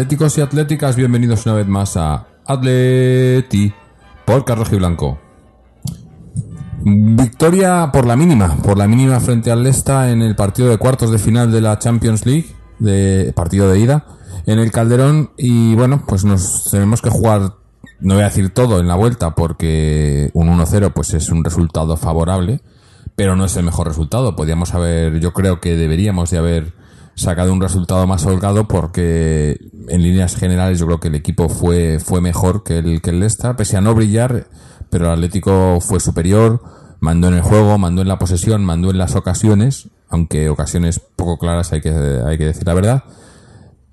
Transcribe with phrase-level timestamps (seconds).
[0.00, 3.70] atléticos y atléticas, bienvenidos una vez más a Atleti
[4.24, 5.18] por Carlos Blanco.
[6.82, 11.10] Victoria por la mínima, por la mínima frente al Lesta en el partido de cuartos
[11.10, 12.46] de final de la Champions League,
[12.78, 14.06] de partido de ida,
[14.46, 17.56] en el Calderón y bueno, pues nos tenemos que jugar,
[18.00, 21.98] no voy a decir todo en la vuelta porque un 1-0 pues es un resultado
[21.98, 22.62] favorable,
[23.16, 24.34] pero no es el mejor resultado.
[24.34, 26.72] Podríamos haber, yo creo que deberíamos de haber
[27.14, 29.58] sacado un resultado más holgado porque
[29.88, 33.20] en líneas generales yo creo que el equipo fue, fue mejor que el, que el
[33.20, 34.46] Leicester, pese a no brillar,
[34.90, 36.62] pero el Atlético fue superior,
[37.00, 41.38] mandó en el juego, mandó en la posesión, mandó en las ocasiones, aunque ocasiones poco
[41.38, 43.04] claras hay que, hay que decir la verdad,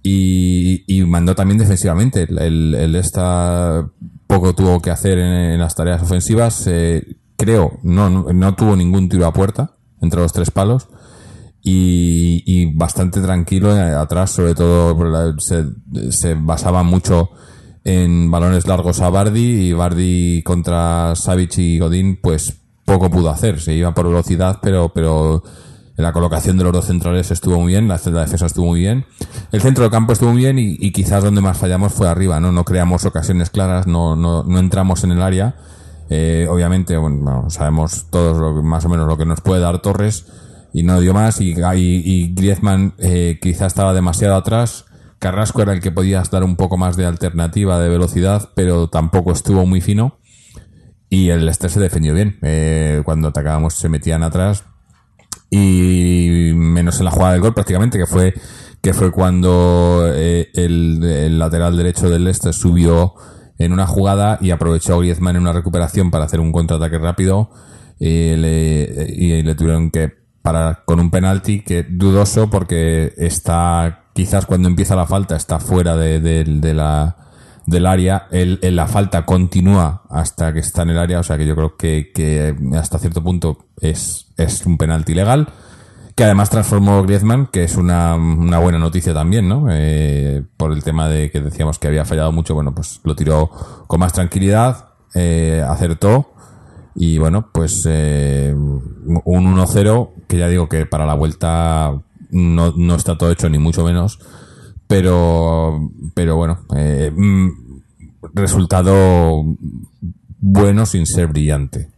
[0.04, 2.24] y, y mandó también defensivamente.
[2.24, 3.86] El, el, Leicester
[4.26, 8.76] poco tuvo que hacer en, en las tareas ofensivas, eh, creo, no, no, no tuvo
[8.76, 10.88] ningún tiro a puerta entre los tres palos
[11.70, 14.96] y, bastante tranquilo eh, atrás, sobre todo
[15.40, 15.66] se,
[16.12, 17.32] se basaba mucho
[17.84, 23.60] en balones largos a Bardi y Bardi contra Savic y Godín pues poco pudo hacer,
[23.60, 25.44] se iba por velocidad pero pero
[25.96, 29.06] la colocación de los dos centrales estuvo muy bien, la, la defensa estuvo muy bien,
[29.52, 32.52] el centro del campo estuvo muy bien y, quizás donde más fallamos fue arriba, no
[32.52, 35.56] no creamos ocasiones claras, no no, no entramos en el área,
[36.10, 40.26] eh, obviamente bueno, sabemos todos lo más o menos lo que nos puede dar Torres
[40.74, 44.86] y no dio más y, y, Griezmann eh, quizá estaba demasiado atrás.
[45.20, 49.32] Carrasco era el que podías dar un poco más de alternativa de velocidad pero tampoco
[49.32, 50.20] estuvo muy fino.
[51.10, 54.66] Y el Leicester se defendió bien Eh, cuando atacábamos se metían atrás.
[55.50, 58.34] Y menos en la jugada del gol prácticamente que fue
[58.82, 63.16] que fue cuando eh, el, el lateral derecho del Leicester subió
[63.58, 67.50] en una jugada y aprovechó a Griezmann en una recuperación para hacer un contraataque rápido.
[68.00, 70.14] Y le, y le tuvieron que
[70.48, 75.98] parar con un penalti que dudoso porque está quizás cuando empieza la falta está fuera
[75.98, 77.18] de, de- de la
[77.66, 81.46] del área, el- la falta continúa hasta que está en el área, o sea que
[81.46, 85.50] yo creo que, que hasta cierto punto es, es un penalti legal,
[86.16, 89.66] que además transformó Griezmann, que es una, una buena noticia también, ¿no?
[89.70, 93.52] Eh, por el tema de que decíamos que había fallado mucho, bueno, pues lo tiró
[93.86, 96.36] con más tranquilidad, eh, acertó,
[97.00, 101.94] y bueno, pues eh, un 1-0, que ya digo que para la vuelta
[102.32, 104.20] no, no está todo hecho, ni mucho menos,
[104.88, 107.50] pero, pero bueno, eh, mm,
[108.34, 109.46] resultado
[110.40, 111.90] bueno sin ser brillante.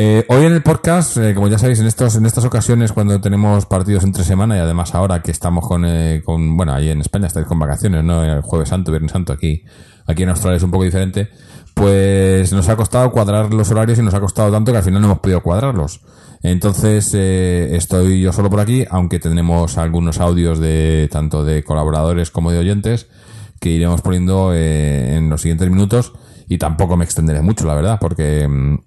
[0.00, 3.20] Eh, hoy en el podcast, eh, como ya sabéis, en estos, en estas ocasiones cuando
[3.20, 7.00] tenemos partidos entre semana y además ahora que estamos con, eh, con bueno, ahí en
[7.00, 8.22] España estáis con vacaciones, ¿no?
[8.22, 9.64] El jueves santo, viernes santo, aquí,
[10.06, 11.30] aquí en Australia es un poco diferente,
[11.78, 15.00] pues nos ha costado cuadrar los horarios y nos ha costado tanto que al final
[15.00, 16.00] no hemos podido cuadrarlos.
[16.42, 22.30] Entonces, eh, estoy yo solo por aquí, aunque tenemos algunos audios de, tanto de colaboradores
[22.30, 23.08] como de oyentes,
[23.60, 26.12] que iremos poniendo eh, en los siguientes minutos
[26.48, 28.78] y tampoco me extenderé mucho, la verdad, porque mm,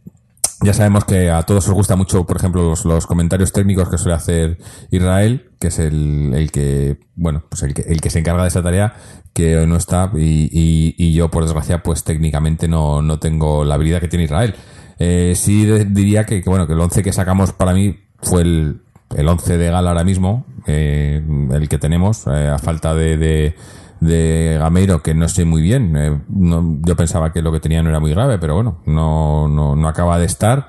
[0.61, 4.15] ya sabemos que a todos os gusta mucho, por ejemplo, los, comentarios técnicos que suele
[4.15, 4.57] hacer
[4.91, 8.49] Israel, que es el, el que, bueno, pues el que, el que se encarga de
[8.49, 8.93] esa tarea,
[9.33, 13.63] que hoy no está, y, y, y yo, por desgracia, pues técnicamente no, no tengo
[13.63, 14.55] la habilidad que tiene Israel.
[14.99, 18.81] Eh, sí diría que, que, bueno, que el 11 que sacamos para mí fue el,
[19.15, 23.55] el 11 de gala ahora mismo, eh, el que tenemos, eh, a falta de, de,
[24.01, 25.95] de Gameiro, que no sé muy bien.
[25.95, 29.47] eh, no- yo pensaba que lo que tenía no era muy grave, pero bueno, no,
[29.47, 30.67] no, no acaba de estar,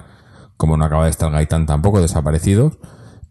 [0.56, 2.73] como no acaba de estar Gaitán tampoco, desaparecido.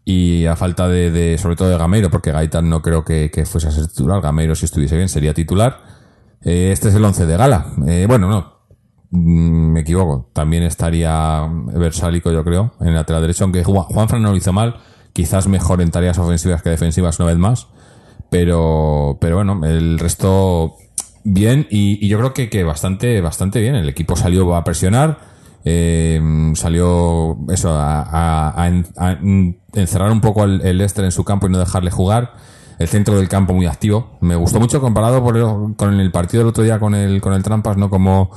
[0.04, 3.46] Y a falta de, de sobre todo de Gameiro, porque Gaitán no creo que, que
[3.46, 4.20] fuese a ser titular.
[4.20, 5.78] Gameiro, si estuviese bien, sería titular.
[6.42, 7.66] Eh, este es el 11 de gala.
[7.86, 8.52] Eh, bueno, no,
[9.14, 10.30] Mm, me equivoco.
[10.32, 14.76] También estaría Versálico, yo creo, en lateral derecho, aunque Juan Juanfran no lo hizo mal.
[15.12, 17.68] Quizás mejor en tareas ofensivas que defensivas una vez más.
[18.32, 20.76] Pero, pero bueno, el resto
[21.22, 23.74] bien y, y yo creo que, que bastante, bastante bien.
[23.74, 25.18] El equipo salió a presionar,
[25.66, 26.18] eh,
[26.54, 29.18] salió eso a, a- a en- a
[29.74, 32.32] encerrar un poco al- el Leicester en su campo y no dejarle jugar.
[32.78, 34.16] El centro del campo muy activo.
[34.22, 37.34] Me gustó mucho comparado por el- con el partido del otro día con el, con
[37.34, 37.90] el Trampas, ¿no?
[37.90, 38.30] Como,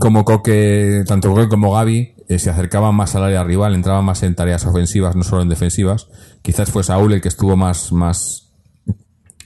[0.00, 4.24] como Coque, tanto Coque como Gaby, eh, se acercaban más al área rival, entraban más
[4.24, 6.08] en tareas ofensivas, no solo en defensivas.
[6.42, 8.47] Quizás fue Saúl el que estuvo más, más,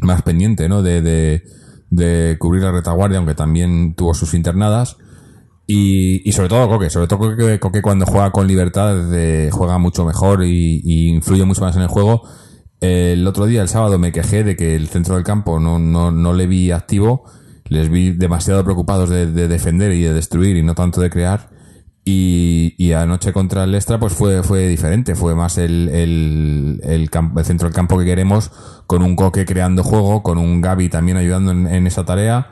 [0.03, 0.83] más pendiente, ¿no?
[0.83, 1.45] De, de,
[1.91, 4.97] de cubrir la retaguardia, aunque también tuvo sus internadas.
[5.67, 9.79] Y, y sobre todo Coque, sobre todo Coque, Coque cuando juega con libertad eh, juega
[9.79, 12.23] mucho mejor y, influye mucho más en el juego.
[12.81, 16.11] El otro día, el sábado, me quejé de que el centro del campo no, no,
[16.11, 17.25] no le vi activo,
[17.69, 21.52] les vi demasiado preocupados de, de defender y de destruir y no tanto de crear.
[22.05, 27.11] Y, y anoche contra el Extra pues fue, fue diferente, fue más el, el, el,
[27.11, 28.51] campo, el centro del campo que queremos,
[28.89, 32.51] con un Coque creando juego, con un Gaby también ayudando en, esa tarea.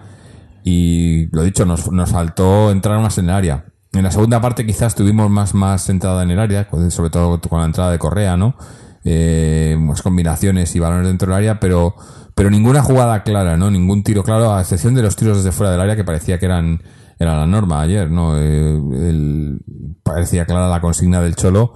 [0.62, 3.64] Y lo dicho, nos, nos faltó entrar más en el área.
[3.92, 7.58] En la segunda parte quizás tuvimos más, más entrada en el área, sobre todo con
[7.58, 8.54] la entrada de Correa, ¿no?
[9.02, 11.96] Eh, más combinaciones y balones dentro del área, pero,
[12.36, 13.68] pero ninguna jugada clara, ¿no?
[13.70, 16.46] Ningún tiro claro, a excepción de los tiros desde fuera del área que parecía que
[16.46, 16.82] eran,
[17.20, 18.32] era la norma ayer, ¿no?
[18.38, 19.58] Eh,
[20.02, 21.74] parecía clara la consigna del Cholo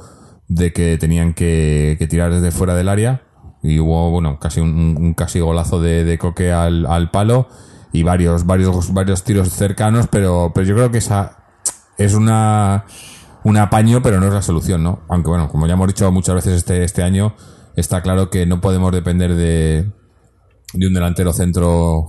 [0.48, 3.24] de que tenían que, tirar desde fuera del área
[3.62, 7.48] y hubo, bueno, casi un, casi golazo de, Coque al, al palo
[7.92, 11.44] y varios, varios, varios tiros cercanos, pero, pero yo creo que esa
[11.98, 12.86] es una,
[13.44, 15.00] un apaño, pero no es la solución, ¿no?
[15.08, 17.34] Aunque bueno, como ya hemos dicho muchas veces este, este año,
[17.76, 19.92] está claro que no podemos depender de,
[20.72, 22.06] de un delantero centro,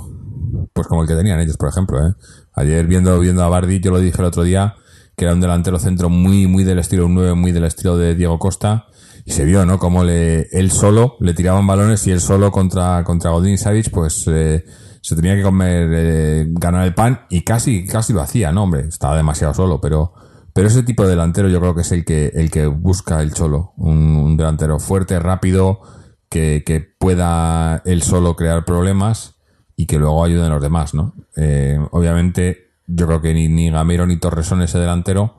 [0.72, 2.14] pues como el que tenían ellos, por ejemplo, ¿eh?
[2.56, 4.76] Ayer viendo, viendo a Bardi, yo lo dije el otro día,
[5.16, 8.16] que era un delantero centro muy, muy del estilo, un 9 muy del estilo de
[8.16, 8.88] Diego Costa,
[9.26, 9.80] y se vio, ¿no?
[9.80, 13.90] Como le, él solo le tiraban balones y él solo contra, contra Godín y Savic,
[13.92, 14.64] pues, eh,
[15.02, 18.64] se tenía que comer, eh, ganar el pan y casi, casi lo hacía, ¿no?
[18.64, 20.14] Hombre, estaba demasiado solo, pero,
[20.54, 23.34] pero ese tipo de delantero yo creo que es el que, el que busca el
[23.34, 23.74] cholo.
[23.78, 25.82] Un, un delantero fuerte, rápido,
[26.30, 29.35] que, que pueda él solo crear problemas
[29.76, 31.14] y que luego ayuden a los demás, ¿no?
[31.36, 35.38] Eh, obviamente, yo creo que ni, ni Gamero ni Torres son ese delantero.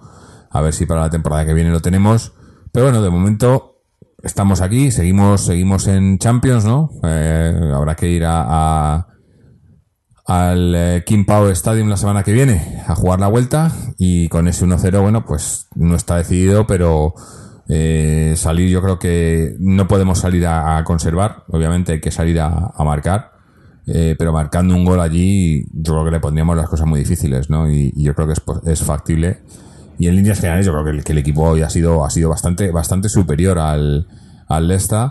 [0.51, 2.33] A ver si para la temporada que viene lo tenemos.
[2.73, 3.83] Pero bueno, de momento
[4.23, 6.91] estamos aquí, seguimos, seguimos en Champions, ¿no?
[7.05, 8.45] Eh, habrá que ir a,
[8.97, 9.07] a-
[10.27, 14.49] al eh, King Power Stadium la semana que viene a jugar la vuelta y con
[14.49, 17.15] ese 1-0, bueno, pues no está decidido, pero
[17.69, 22.41] eh, salir yo creo que no podemos salir a, a conservar, obviamente hay que salir
[22.41, 23.33] a, a marcar,
[23.87, 27.51] eh, pero marcando un gol allí yo creo que le pondríamos las cosas muy difíciles,
[27.51, 27.71] ¿no?
[27.71, 29.39] Y, yo creo que es, es factible.
[29.99, 32.71] Y en líneas generales yo creo que el, equipo hoy ha sido, ha sido bastante,
[32.71, 34.07] bastante superior al,
[34.49, 35.11] al Leicester.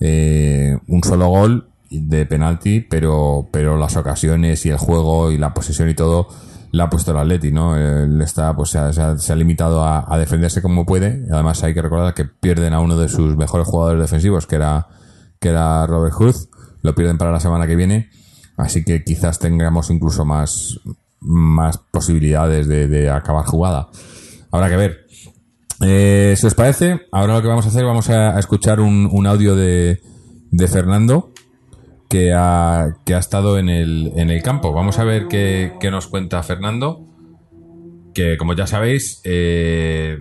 [0.00, 5.54] Eh, un solo gol de penalti, pero, pero las ocasiones y el juego y la
[5.54, 6.28] posesión y todo
[6.72, 7.76] la ha puesto el Atleti, ¿no?
[7.76, 11.24] El Leicester pues se ha, limitado a, a defenderse como puede.
[11.32, 14.88] Además hay que recordar que pierden a uno de sus mejores jugadores defensivos, que era,
[15.38, 16.34] que era Robert Hood.
[16.82, 18.10] Lo pierden para la semana que viene.
[18.56, 20.80] Así que quizás tengamos incluso más,
[21.20, 23.88] más posibilidades de, acabar jugada.
[24.50, 25.06] Habrá que ver.
[25.82, 29.08] Eh, si os parece, ahora lo que vamos a hacer, vamos a, a escuchar un,
[29.12, 30.00] un audio de,
[30.50, 31.32] de Fernando
[32.08, 34.72] que ha, que ha estado en el, en el campo.
[34.72, 37.02] Vamos a ver qué, qué nos cuenta Fernando.
[38.14, 40.18] Que como ya sabéis, eh,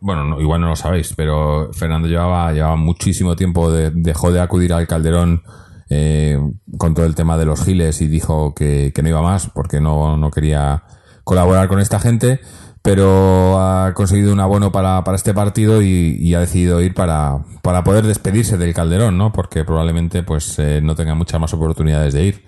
[0.00, 4.40] bueno, no- igual no lo sabéis, pero Fernando llevaba, llevaba muchísimo tiempo, de- dejó de
[4.40, 5.42] acudir al Calderón
[5.90, 6.38] eh,
[6.76, 9.80] con todo el tema de los giles y dijo que, que no iba más porque
[9.80, 10.84] no, no quería
[11.24, 12.40] colaborar con esta gente,
[12.82, 17.38] pero ha conseguido un abono para, para este partido y, y ha decidido ir para,
[17.62, 19.32] para poder despedirse del Calderón, ¿no?
[19.32, 22.44] Porque probablemente pues eh, no tenga muchas más oportunidades de ir.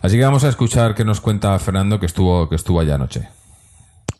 [0.00, 3.28] Así que vamos a escuchar qué nos cuenta Fernando que estuvo, que estuvo allá anoche.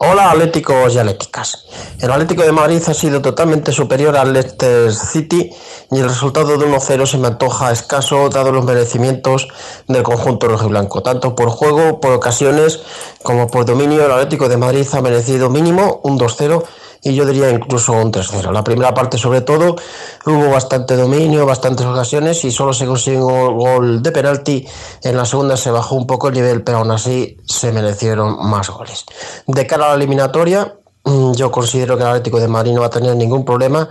[0.04, 1.64] Hola Atléticos y Atléticas.
[2.00, 5.54] El Atlético de Madrid ha sido totalmente superior al Leicester City
[5.92, 9.46] y el resultado de 1-0 se me antoja escaso dado los merecimientos
[9.86, 11.04] del conjunto rojiblanco.
[11.04, 12.80] Tanto por juego, por ocasiones
[13.22, 16.64] como por dominio, el Atlético de Madrid ha merecido mínimo un 2-0
[17.04, 18.52] y yo diría incluso un 3-0.
[18.52, 19.76] La primera parte sobre todo
[20.24, 24.66] hubo bastante dominio, bastantes ocasiones y solo se consiguió un gol de penalti.
[25.02, 28.70] En la segunda se bajó un poco el nivel, pero aún así se merecieron más
[28.70, 29.04] goles.
[29.46, 32.86] De cara a la eliminatoria, mm, yo considero que el Atlético de Madrid no va
[32.86, 33.88] a tener ningún problema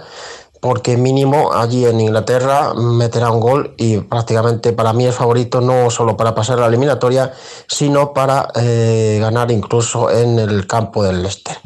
[0.62, 5.90] porque mínimo allí en Inglaterra meterá un gol y prácticamente para mí es favorito no
[5.90, 7.34] solo para pasar la eliminatoria,
[7.68, 11.58] sino para eh, ganar incluso en el campo del Leicester.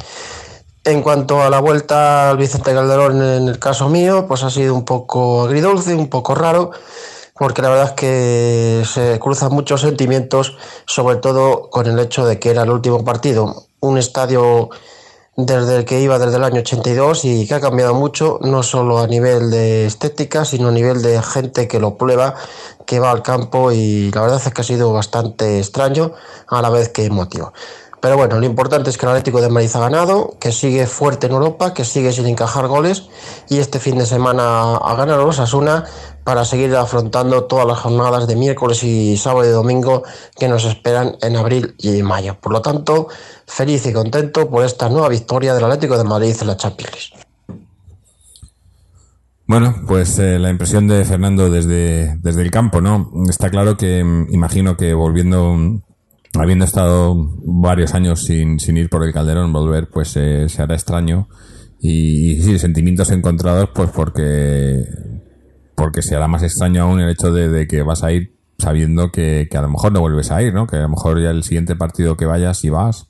[0.85, 4.75] En cuanto a la vuelta al Vicente Calderón, en el caso mío, pues ha sido
[4.75, 6.69] un poco agridulce, un poco raro,
[7.33, 12.37] porque la verdad es que se cruzan muchos sentimientos, sobre todo con el hecho de
[12.37, 14.69] que era el último partido, un estadio
[15.37, 18.99] desde el que iba desde el año 82 y que ha cambiado mucho, no solo
[18.99, 22.35] a nivel de estética, sino a nivel de gente que lo prueba,
[22.85, 26.13] que va al campo y la verdad es que ha sido bastante extraño
[26.47, 27.53] a la vez que emotivo.
[28.05, 31.25] Pero bueno, lo importante es que el Atlético de Madrid ha ganado, que sigue fuerte
[31.25, 33.09] en Europa, que sigue sin encajar goles
[33.49, 35.85] y este fin de semana ha ganado Osasuna
[36.23, 40.03] para seguir afrontando todas las jornadas de miércoles y sábado y domingo
[40.37, 42.37] que nos esperan en abril y mayo.
[42.39, 43.07] Por lo tanto,
[43.47, 47.11] feliz y contento por esta nueva victoria del Atlético de Madrid en la Champions
[49.47, 53.11] Bueno, pues eh, la impresión de Fernando desde, desde el campo, ¿no?
[53.27, 55.81] Está claro que mm, imagino que volviendo
[56.41, 60.75] habiendo estado varios años sin, sin ir por el Calderón, volver pues eh, se hará
[60.75, 61.27] extraño.
[61.79, 64.85] Y, sí, sentimientos encontrados pues porque
[65.75, 69.47] porque se hará más extraño aún el hecho de, que vas a ir sabiendo que,
[69.53, 70.67] a lo mejor no vuelves a ir, ¿no?
[70.67, 73.07] Que a lo mejor ya el siguiente partido que vayas y vas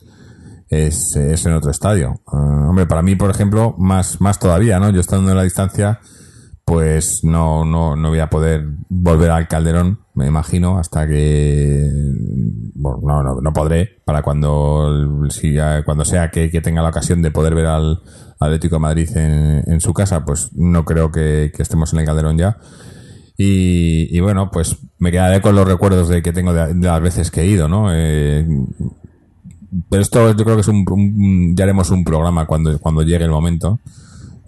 [0.67, 2.21] es, es en otro estadio.
[2.27, 4.89] Ah, hombre, para mí, por ejemplo, más, más todavía, ¿no?
[4.89, 5.99] Yo estando en la distancia,
[6.65, 11.87] pues no, no, no voy a poder volver al Calderón, me imagino, hasta que
[12.73, 15.55] bueno, no, no, no podré para cuando si
[15.85, 18.01] cuando sea que, tenga la ocasión de poder ver al
[18.39, 22.37] Atlético de Madrid en, en su casa, pues no creo que, estemos en el Calderón
[22.37, 22.57] ya.
[23.37, 27.41] Y, bueno, pues me quedaré con los recuerdos de que tengo de, las veces que
[27.41, 27.89] he ido, ¿no?
[27.91, 28.47] Eh,
[29.89, 33.31] pero esto yo creo que es un, ya haremos un programa cuando, cuando llegue el
[33.31, 33.81] momento.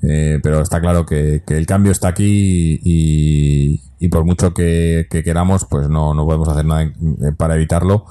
[0.01, 5.89] Eh, pero está claro que, el cambio está aquí y, por mucho que, queramos, pues
[5.89, 6.91] no, no podemos hacer nada
[7.37, 8.05] para evitarlo.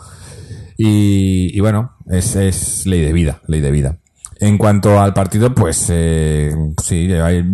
[0.77, 3.99] Y, bueno, es, ley de vida, ley de vida.
[4.39, 7.09] En cuanto al partido, pues eh, sí,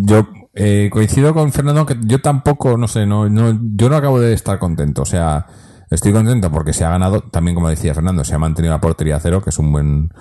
[0.04, 4.20] yo eh, coincido con Fernando que yo tampoco, no sé, no, no, yo no acabo
[4.20, 5.02] de estar contento.
[5.02, 5.46] O sea,
[5.90, 9.20] estoy contento porque se ha ganado, también como decía Fernando, se ha mantenido la portería
[9.20, 10.12] cero, que es un buen,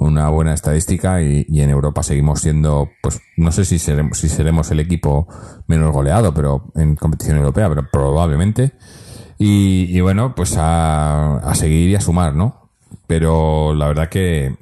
[0.00, 4.70] una buena estadística y, en Europa seguimos siendo, pues no sé si seremos, si seremos
[4.70, 5.28] el equipo
[5.66, 8.72] menos goleado, pero en competición europea, pero probablemente.
[9.38, 12.70] Y, bueno, pues a, a, seguir y a sumar, ¿no?
[13.06, 14.56] Pero la verdad que,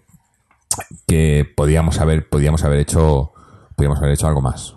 [1.06, 3.32] que podíamos haber, podíamos haber hecho,
[3.76, 4.74] podíamos haber hecho algo más.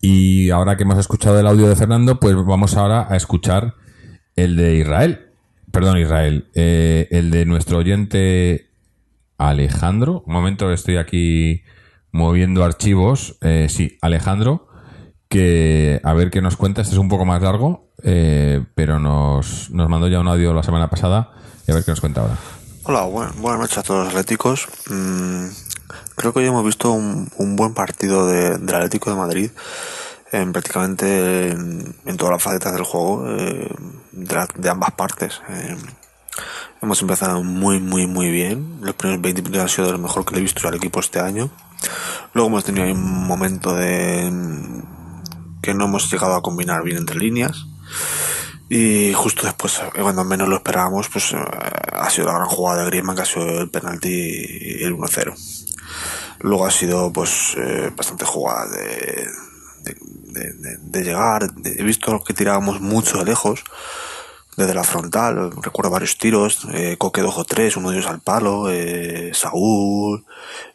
[0.00, 3.74] Y ahora que hemos escuchado el audio de Fernando, pues vamos ahora a escuchar
[4.36, 5.25] el de Israel
[5.76, 8.70] perdón, Israel, eh, el de nuestro oyente
[9.36, 10.22] Alejandro.
[10.26, 11.64] Un momento, estoy aquí
[12.12, 13.36] moviendo archivos.
[13.42, 14.68] Eh, sí, Alejandro,
[15.28, 16.80] que a ver qué nos cuenta.
[16.80, 20.62] Este es un poco más largo, eh, pero nos, nos mandó ya un audio la
[20.62, 21.32] semana pasada
[21.68, 22.38] y a ver qué nos cuenta ahora.
[22.84, 23.02] Hola,
[23.36, 24.68] buenas noches a todos los atléticos.
[24.88, 25.48] Mm,
[26.14, 29.50] creo que hoy hemos visto un, buen partido de, del Atlético de Madrid
[30.32, 33.74] en prácticamente en, todas las facetas del juego eh,
[34.12, 35.40] de, ambas partes.
[35.48, 35.76] Eh,
[36.82, 38.78] hemos empezado muy, muy, muy bien.
[38.80, 41.20] Los primeros 20 minutos han sido lo mejor que le he visto al equipo este
[41.20, 41.50] año.
[42.32, 44.32] Luego hemos tenido un momento de
[45.62, 47.66] que no hemos llegado a combinar bien entre líneas.
[48.68, 52.86] Y justo después, eh, cuando menos lo esperábamos, pues ha sido la gran jugada de
[52.90, 55.34] Griezmann, que ha sido el penalti y el 1-0.
[56.40, 57.56] Luego ha sido pues
[57.96, 59.26] bastante jugada de,
[59.94, 61.50] de, llegar.
[61.64, 63.64] he visto que tirábamos mucho de lejos,
[64.56, 65.52] desde la frontal.
[65.62, 70.24] Recuerdo varios tiros, eh, Coque 2 o 3, uno de ellos al palo, eh, Saúl,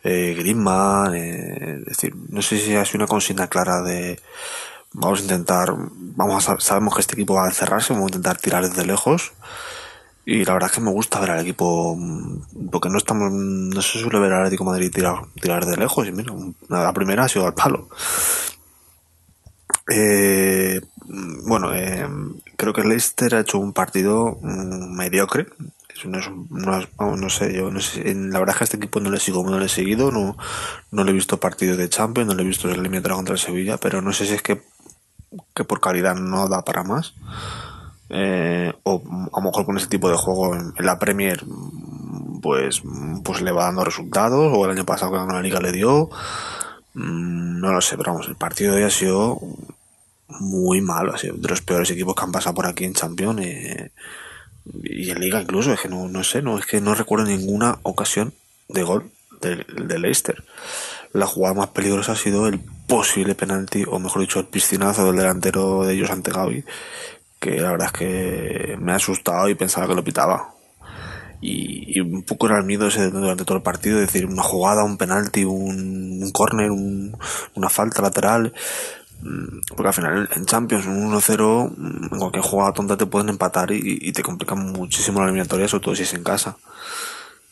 [0.03, 1.15] eh, Griezmann.
[1.15, 4.19] Eh, decir, no sé si ha sido una consigna clara de
[4.93, 8.37] vamos a intentar, vamos a, sabemos que este equipo va a encerrarse, vamos a intentar
[8.37, 9.33] tirar desde lejos.
[10.23, 11.97] Y la verdad es que me gusta ver al equipo,
[12.71, 16.07] porque no estamos, no se suele ver al Atlético Madrid tirar, tirar de lejos.
[16.07, 16.33] Y mira,
[16.69, 17.89] la primera ha sido al palo.
[19.93, 20.81] Eh,
[21.43, 22.07] bueno, eh,
[22.55, 25.47] creo que Leicester ha hecho un partido mm, mediocre.
[26.05, 29.47] No, sé, yo no sé, la verdad es que a este equipo no le sigo,
[29.47, 30.35] no le he seguido, no,
[30.89, 33.39] no le he visto partido de Champions, no le he visto el eliminatorio contra el
[33.39, 34.63] Sevilla, pero no sé si es que,
[35.53, 37.13] que por calidad no da para más.
[38.09, 41.43] Eh, o a lo mejor con ese tipo de juego en, la Premier
[42.41, 42.81] pues
[43.23, 46.09] pues le va dando resultados o el año pasado cuando la liga le dio
[46.93, 49.39] mm, no lo sé pero vamos el partido de hoy ha sido
[50.39, 53.41] muy malo, ha sido de los peores equipos que han pasado por aquí en Champions
[53.41, 53.91] eh,
[54.83, 57.79] y en Liga incluso, es que no, no sé, no es que no recuerdo ninguna
[57.83, 58.33] ocasión
[58.69, 59.11] de gol
[59.41, 60.43] de, de Leicester.
[61.13, 65.15] La jugada más peligrosa ha sido el posible penalti, o mejor dicho, el piscinazo del
[65.15, 66.63] delantero de ellos ante Gaby,
[67.39, 70.53] que la verdad es que me ha asustado y pensaba que lo pitaba.
[71.41, 74.97] Y, un poco era el miedo ese durante todo el partido, decir, una jugada, un
[74.97, 77.17] penalti, un, un córner, un,
[77.55, 78.53] una falta lateral,
[79.75, 83.71] porque al final en Champions, un 1-0, mm, en cualquier jugada tonta te pueden empatar
[83.71, 86.57] y, te complican muchísimo la eliminatoria, sobre todo si es en casa.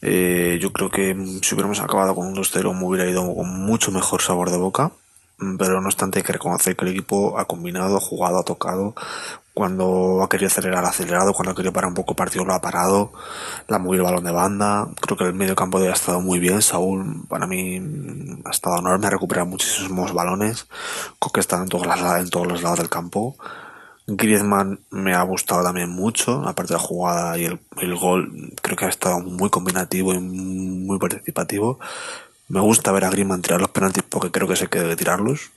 [0.01, 3.91] Eh, yo creo que si hubiéramos acabado con un 2-0 me hubiera ido con mucho
[3.91, 4.91] mejor sabor de boca.
[5.57, 8.95] Pero no obstante hay que reconocer que el equipo ha combinado, jugado, ha tocado,
[9.53, 12.53] cuando ha querido acelerar, ha acelerado, cuando ha querido parar un poco el partido lo
[12.53, 13.11] ha parado,
[13.67, 16.39] la ha movido el balón de banda, creo que el medio campo ha estado muy
[16.39, 17.81] bien, Saúl para mí
[18.45, 20.67] ha estado enorme, ha recuperado muchísimos balones,
[21.19, 23.35] creo que está en todos, los, en todos los lados del campo,
[24.07, 28.77] Griezmann me ha gustado también mucho, aparte de la jugada y el, el gol, creo
[28.77, 31.79] que ha estado muy combinativo y muy participativo.
[32.49, 35.51] Me gusta ver a Griezmann tirar los penaltis porque creo que se que debe tirarlos.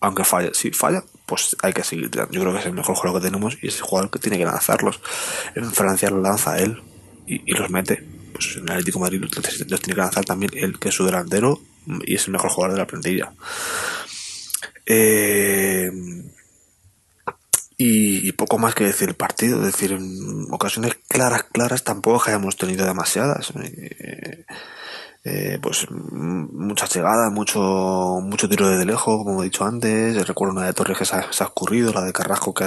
[0.00, 2.32] Aunque falla, si falla, pues hay que seguir tirando.
[2.32, 4.38] Yo creo que es el mejor jugador que tenemos y es el jugador que tiene
[4.38, 5.00] que lanzarlos.
[5.54, 6.82] En Francia los lanza él
[7.26, 8.02] y, y los mete.
[8.32, 11.04] Pues en el Atlético de Madrid los, tiene que lanzar también él, que es su
[11.04, 11.60] delantero
[12.02, 13.32] y es el mejor jugador de la plantilla.
[14.86, 15.90] Eh,
[17.76, 19.58] y, y, poco más que decir el partido.
[19.58, 23.52] Es decir, en ocasiones claras, claras tampoco hayamos tenido demasiadas.
[23.62, 24.44] Eh,
[25.22, 30.26] eh, pues muchas llegadas, mucho, mucho tiro desde lejos, como he dicho antes.
[30.26, 32.64] Recuerdo una de Torres que se ha, escurrido, la de Carrasco que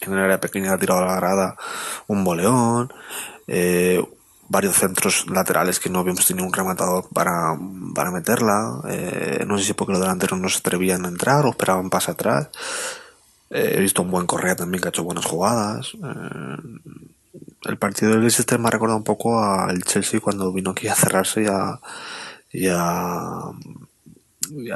[0.00, 1.56] en el área pequeña ha tirado a la grada
[2.06, 2.92] un boleón.
[3.46, 4.02] Eh,
[4.48, 7.56] varios centros laterales que no habíamos tenido un rematador para,
[7.94, 8.80] para meterla.
[8.88, 12.12] Eh, no sé si porque los delanteros no se atrevían a entrar o esperaban pase
[12.12, 12.48] atrás.
[13.50, 15.92] Eh, he visto un buen Correa también que ha hecho buenas jugadas.
[17.64, 20.94] El partido del Leicester me ha recordado un poco al Chelsea cuando vino aquí a
[20.94, 21.80] cerrarse y a,
[22.52, 23.50] y a,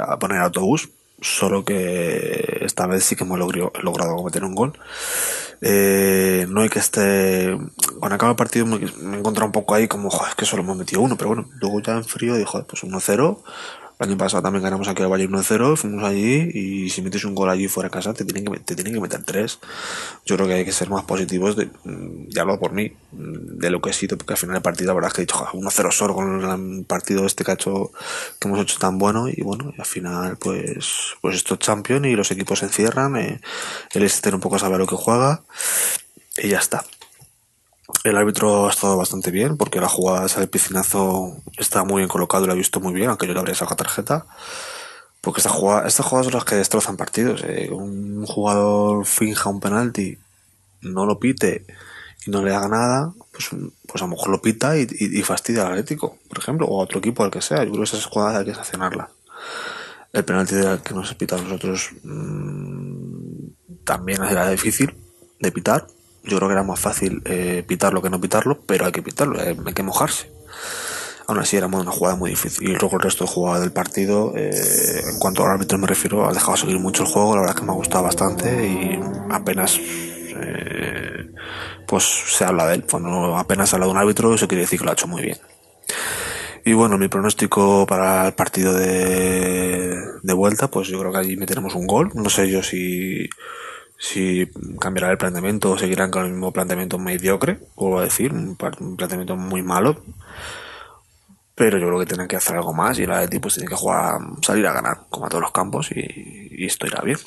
[0.06, 0.90] a poner autobús.
[1.20, 4.72] Solo que esta vez sí que hemos logrado, cometer un gol.
[5.60, 7.56] Eh, no hay que esté.
[8.00, 10.64] Cuando acaba el partido me, me he encontrado un poco ahí como, es que solo
[10.64, 13.38] hemos metido uno, pero bueno, luego ya en frío dijo, pues 1-0
[14.02, 17.50] año pasado también ganamos aquí al Valle 1-0, fuimos allí y si metes un gol
[17.50, 19.58] allí fuera de casa te tienen que, te tienen que meter tres.
[20.26, 21.70] Yo creo que hay que ser más positivos, de,
[22.28, 24.94] ya hablo por mí, de lo que he sido, porque al final del partido la
[24.94, 27.92] verdad es que he dicho 1-0 solo con el partido este cacho
[28.38, 32.16] que hemos hecho tan bueno y bueno, al final pues, pues esto es Champions y
[32.16, 33.40] los equipos se encierran, eh,
[33.92, 35.42] el Exeter un poco sabe lo que juega
[36.36, 36.84] y ya está.
[38.04, 42.08] El árbitro ha estado bastante bien porque la jugada esa del piscinazo está muy bien
[42.08, 44.26] colocado y lo ha visto muy bien, aunque yo le habría sacado tarjeta.
[45.20, 47.44] Porque estas jugadas son las que destrozan partidos.
[47.44, 47.70] Eh.
[47.70, 50.18] Un jugador finja un penalti,
[50.80, 51.64] no lo pite
[52.26, 53.50] y no le haga nada, pues,
[53.86, 54.86] pues a lo mejor lo pita y,
[55.22, 57.64] fastidia al Atlético, por ejemplo, o a otro equipo, al que sea.
[57.64, 59.10] Yo creo que esas jugadas hay que sancionarlas.
[60.12, 63.48] El penalti que nos pita a nosotros mmm,
[63.84, 64.94] también era difícil
[65.40, 65.86] de pitar,
[66.24, 69.40] yo creo que era más fácil eh, pitarlo que no pitarlo, pero hay que pitarlo,
[69.40, 70.30] eh, hay que mojarse.
[71.26, 72.68] Aún así era una jugada muy difícil.
[72.68, 76.28] Y luego el resto de jugadas del partido, eh, en cuanto al árbitro me refiero,
[76.28, 79.00] ha dejado seguir mucho el juego, la verdad es que me ha gustado bastante y
[79.30, 81.30] apenas eh,
[81.86, 82.86] pues se habla de él.
[82.90, 85.38] Cuando apenas habla de un árbitro, eso quiere decir que lo ha hecho muy bien.
[86.64, 91.36] Y bueno, mi pronóstico para el partido de, de vuelta, pues yo creo que allí
[91.36, 92.10] meteremos un gol.
[92.14, 93.28] No sé yo si
[94.02, 98.56] si cambiará el planteamiento o seguirán con el mismo planteamiento mediocre, vuelvo a decir, un,
[98.56, 100.02] planteamiento muy malo.
[101.54, 103.76] Pero yo creo que tienen que hacer algo más y la de pues tiene que
[103.76, 107.18] jugar, salir a ganar, como a todos los campos, y, y esto irá bien.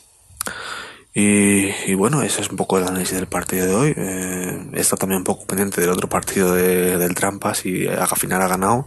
[1.14, 3.94] Y, y, bueno, ese es un poco el análisis del partido de hoy.
[3.96, 8.42] Eh, está también un poco pendiente del otro partido de, del Trampas si al final
[8.42, 8.86] ha ganado.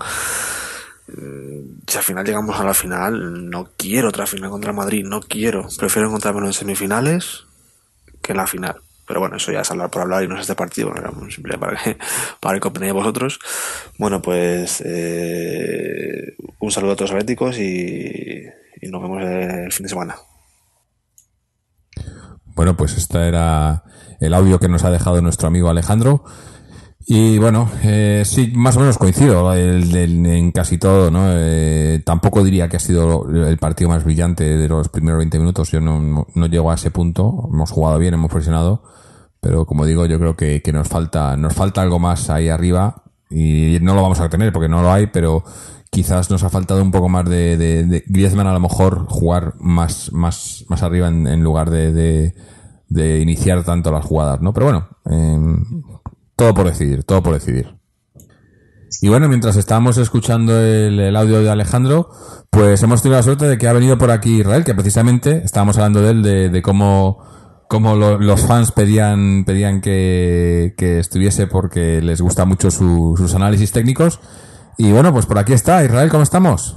[1.09, 5.20] Eh, si al final llegamos a la final, no quiero otra final contra Madrid, no
[5.20, 5.68] quiero.
[5.79, 7.47] Prefiero encontrarme en semifinales
[8.22, 8.76] que en la final.
[9.07, 11.31] Pero bueno, eso ya es hablar por hablar y no es este partido, bueno, era
[11.31, 11.96] simple para que,
[12.40, 13.38] para que opinéis vosotros.
[13.98, 18.44] Bueno, pues eh, un saludo a todos los atléticos y,
[18.83, 20.16] y nos vemos el fin de semana.
[22.44, 23.85] Bueno, pues este era
[24.20, 26.24] el audio que nos ha dejado nuestro amigo Alejandro.
[27.11, 31.23] Y bueno, eh, sí, más o menos coincido el, en casi todo, ¿no?
[31.27, 35.71] Eh, tampoco diría que ha sido el partido más brillante de los primeros 20 minutos.
[35.71, 37.49] Yo no, no, no llego a ese punto.
[37.51, 38.83] Hemos jugado bien, hemos presionado.
[39.40, 43.03] Pero como digo, yo creo que, que nos falta, nos falta algo más ahí arriba.
[43.31, 45.44] Y no lo vamos a tener porque no lo hay, pero
[45.90, 49.55] quizás nos ha faltado un poco más de, de, de Griezmann a lo mejor jugar
[49.61, 52.35] más, más, más arriba en, en lugar de, de,
[52.90, 54.53] de, iniciar tanto las jugadas, ¿no?
[54.53, 55.38] Pero bueno, eh,
[56.38, 57.74] todo por decidir, todo por decidir.
[59.03, 62.11] Y bueno, mientras estábamos escuchando el, audio de Alejandro,
[62.48, 65.77] pues hemos tenido la suerte de que ha venido por aquí Israel, que precisamente estábamos
[65.79, 67.18] hablando de él, de, cómo,
[67.68, 73.72] cómo lo, los fans pedían, pedían que, estuviese porque les gusta mucho su, sus análisis
[73.72, 74.20] técnicos.
[74.77, 75.85] Y bueno, pues por aquí está.
[75.85, 76.77] Israel, ¿cómo estamos?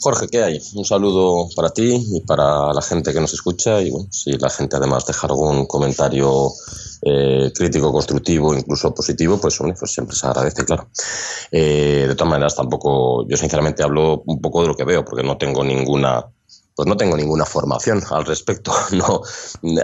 [0.00, 0.60] Jorge, ¿qué hay?
[0.74, 4.50] Un saludo para ti y para la gente que nos escucha y bueno, si la
[4.50, 6.50] gente además deja algún comentario
[7.02, 10.88] eh, crítico, constructivo, incluso positivo, pues, bueno, pues siempre se agradece, claro.
[11.52, 15.22] Eh, de todas maneras, tampoco, yo sinceramente hablo un poco de lo que veo, porque
[15.22, 16.24] no tengo ninguna
[16.74, 18.72] pues no tengo ninguna formación al respecto.
[18.94, 19.22] No,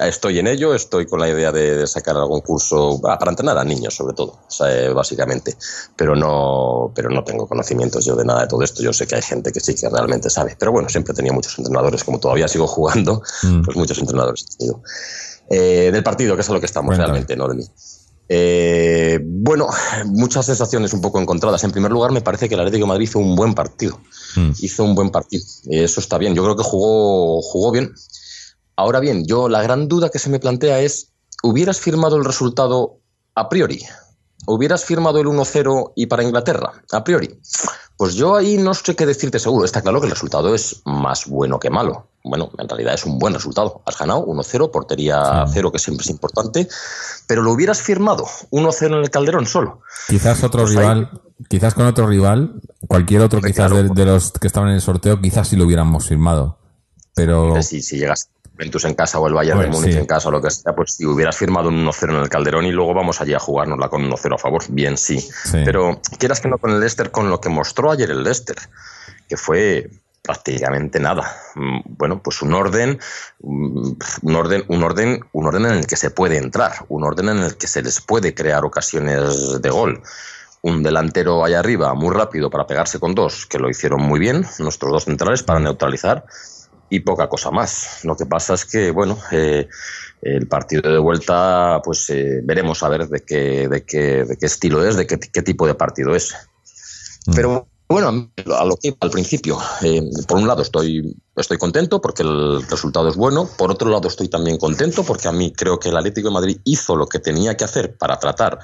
[0.02, 3.94] estoy en ello, estoy con la idea de, sacar algún curso para entrenar a niños,
[3.94, 5.56] sobre todo, eh, básicamente.
[5.96, 8.82] Pero no, pero no tengo conocimientos yo de nada de todo esto.
[8.82, 10.56] Yo sé que hay gente que sí que realmente sabe.
[10.58, 13.62] Pero bueno, siempre he tenido muchos entrenadores, como todavía sigo jugando, mm.
[13.62, 14.82] pues muchos entrenadores he tenido.
[15.50, 17.64] Eh, del partido, que es a lo que estamos realmente, no de mí.
[18.32, 19.68] Eh, bueno,
[20.06, 21.64] muchas sensaciones un poco encontradas.
[21.64, 23.98] En primer lugar, me parece que el Atlético de Madrid hizo un buen partido.
[24.36, 24.50] Mm.
[24.60, 25.44] Hizo un buen partido.
[25.70, 26.34] Eso está bien.
[26.34, 27.94] Yo creo que jugó, jugó bien.
[28.76, 31.12] Ahora bien, yo la gran duda que se me plantea es,
[31.42, 32.98] ¿hubieras firmado el resultado
[33.34, 33.84] a priori?
[34.46, 36.72] ¿Hubieras firmado el 1-0 y para Inglaterra?
[36.92, 37.38] A priori.
[37.96, 39.64] Pues yo ahí no sé qué decirte seguro.
[39.64, 42.08] Está claro que el resultado es más bueno que malo.
[42.24, 43.82] Bueno, en realidad es un buen resultado.
[43.84, 46.68] Has ganado 1-0, portería 0, que siempre es importante.
[47.26, 49.82] Pero lo hubieras firmado 1-0 en el Calderón solo.
[50.08, 51.10] Quizás otro pues rival,
[51.48, 55.48] quizás con otro rival, cualquier otro quizás de, los que estaban en el sorteo, quizás
[55.48, 56.58] sí lo hubiéramos firmado.
[57.14, 57.62] Pero...
[57.62, 60.30] Sí, si llegas Ventus en casa o el Bayern de pues Múnich en casa o
[60.30, 63.18] lo que sea, pues si hubieras firmado un 1-0 en el Calderón y luego vamos
[63.22, 65.26] allí a jugárnosla con 1-0 a favor, bien sí.
[65.50, 68.56] Pero quieras que no con el Leicester, con lo que mostró ayer el Leicester,
[69.26, 69.88] que fue
[70.20, 71.34] prácticamente nada.
[71.54, 73.00] Mm, bueno, pues un orden,
[73.40, 73.92] mm,
[74.22, 77.38] un orden, un orden, un orden en el que se puede entrar, un orden en
[77.38, 80.02] el que se les puede crear ocasiones de gol
[80.62, 84.44] un delantero allá arriba muy rápido para pegarse con dos, que lo hicieron muy bien,
[84.58, 86.26] nuestros dos centrales para neutralizar,
[86.90, 88.00] y poca cosa más.
[88.04, 89.68] Lo que pasa es que, bueno, eh,
[90.22, 94.46] el partido de vuelta, pues eh, veremos a ver de qué, de qué, de qué
[94.46, 96.34] estilo es, de qué, qué tipo de partido es.
[97.26, 97.34] Mm.
[97.34, 102.22] Pero bueno, a lo que al principio, eh, por un lado estoy, estoy contento porque
[102.22, 105.88] el resultado es bueno, por otro lado estoy también contento porque a mí creo que
[105.88, 108.60] el Atlético de Madrid hizo lo que tenía que hacer para tratar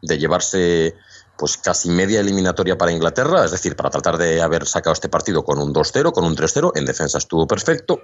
[0.00, 0.94] de llevarse
[1.40, 5.42] pues casi media eliminatoria para Inglaterra, es decir, para tratar de haber sacado este partido
[5.42, 8.02] con un 2-0, con un 3-0, en defensa estuvo perfecto,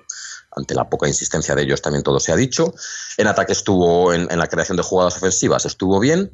[0.53, 2.73] ante la poca insistencia de ellos también todo se ha dicho,
[3.19, 6.33] en ataque estuvo, en, la creación de jugadas ofensivas estuvo bien,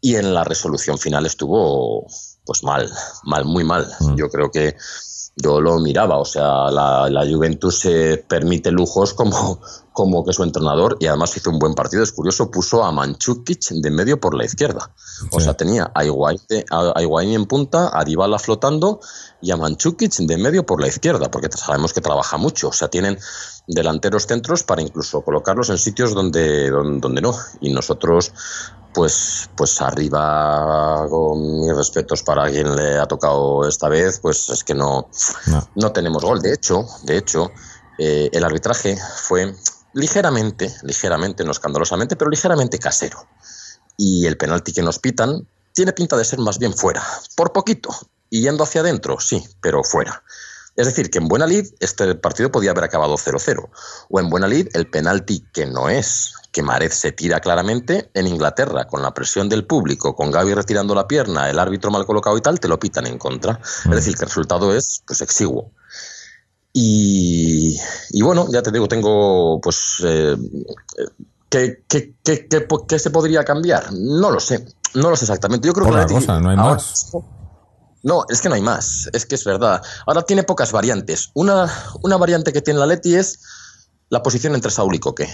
[0.00, 2.06] y en la resolución final estuvo
[2.46, 2.88] pues mal,
[3.24, 3.90] mal, muy mal.
[3.98, 4.14] Mm.
[4.14, 4.76] Yo creo que
[5.36, 9.60] yo lo miraba, o sea, la, la Juventus se permite lujos como,
[9.92, 13.70] como que su entrenador, y además hizo un buen partido, es curioso, puso a Manchukic
[13.70, 14.90] de medio por la izquierda.
[15.30, 19.00] O sea, tenía a Higuaín en punta, a Dybala flotando
[19.40, 22.68] y a Manchukic de medio por la izquierda, porque sabemos que trabaja mucho.
[22.68, 23.18] O sea, tienen
[23.66, 27.34] delanteros centros para incluso colocarlos en sitios donde, donde, no.
[27.60, 28.32] Y nosotros
[28.94, 34.64] pues, pues arriba, con mis respetos para quien le ha tocado esta vez, pues es
[34.64, 35.10] que no,
[35.74, 35.92] no.
[35.92, 36.40] tenemos gol.
[36.40, 37.50] De hecho, de hecho,
[37.98, 39.54] eh, el arbitraje fue
[39.92, 43.26] ligeramente, ligeramente, no escandalosamente, pero ligeramente casero.
[43.96, 47.04] Y el penalti que nos pitan tiene pinta de ser más bien fuera,
[47.36, 47.90] por poquito,
[48.30, 50.22] y yendo hacia adentro, sí, pero fuera.
[50.76, 53.70] Es decir, que en Buena Lid este partido podía haber acabado 0-0.
[54.08, 58.28] O en Buena Lid el penalti que no es, que Marez se tira claramente en
[58.28, 62.38] Inglaterra, con la presión del público, con Gaby retirando la pierna, el árbitro mal colocado
[62.38, 63.60] y tal, te lo pitan en contra.
[63.86, 65.72] Es decir, que el resultado es pues exiguo.
[66.72, 67.76] Y,
[68.22, 69.96] bueno, ya te digo, tengo pues...
[70.04, 70.36] Eh,
[71.48, 73.92] ¿qué, qué, se podría cambiar?
[73.92, 74.64] No lo sé.
[74.94, 75.66] No lo sé exactamente.
[75.66, 76.14] Yo creo que...
[76.14, 77.10] Cosa, no hay más.
[78.04, 79.82] No, es que no hay más, es que es verdad.
[80.06, 81.30] Ahora tiene pocas variantes.
[81.34, 81.68] Una,
[82.02, 83.40] una variante que tiene la Leti es
[84.08, 85.28] la posición entre Saúl y Coque.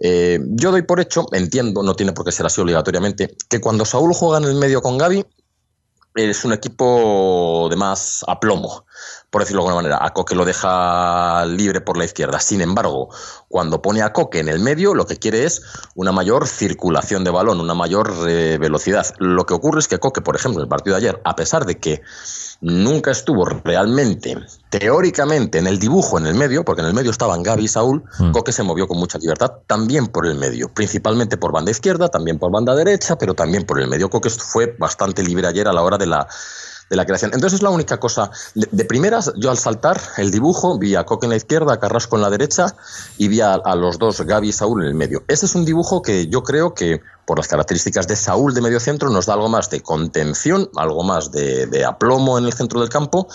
[0.00, 3.84] Eh, yo doy por hecho, entiendo, no tiene por qué ser así obligatoriamente, que cuando
[3.84, 5.24] Saúl juega en el medio con Gaby,
[6.14, 8.84] es un equipo de más aplomo
[9.30, 10.04] por decirlo de alguna manera.
[10.04, 12.40] A Coque lo deja libre por la izquierda.
[12.40, 13.08] Sin embargo,
[13.48, 15.62] cuando pone a Coque en el medio, lo que quiere es
[15.94, 19.06] una mayor circulación de balón, una mayor eh, velocidad.
[19.18, 21.64] Lo que ocurre es que Coque, por ejemplo, en el partido de ayer, a pesar
[21.64, 22.02] de que
[22.60, 24.36] nunca estuvo realmente,
[24.68, 28.04] teóricamente, en el dibujo en el medio, porque en el medio estaban Gaby y Saúl,
[28.18, 28.32] mm.
[28.32, 32.38] Coque se movió con mucha libertad también por el medio, principalmente por banda izquierda, también
[32.38, 34.10] por banda derecha, pero también por el medio.
[34.10, 36.26] Coque fue bastante libre ayer a la hora de la
[36.90, 37.30] de la creación.
[37.32, 38.30] Entonces es la única cosa.
[38.54, 42.16] De, primeras, yo al saltar el dibujo vi a Coque en la izquierda, a Carrasco
[42.16, 42.74] en la derecha
[43.16, 45.22] y vi a, los dos, Gaby y Saúl, en el medio.
[45.28, 48.80] Ese es un dibujo que yo creo que, por las características de Saúl de medio
[48.80, 52.88] centro, nos da algo más de contención, algo más de aplomo en el centro del
[52.88, 53.28] campo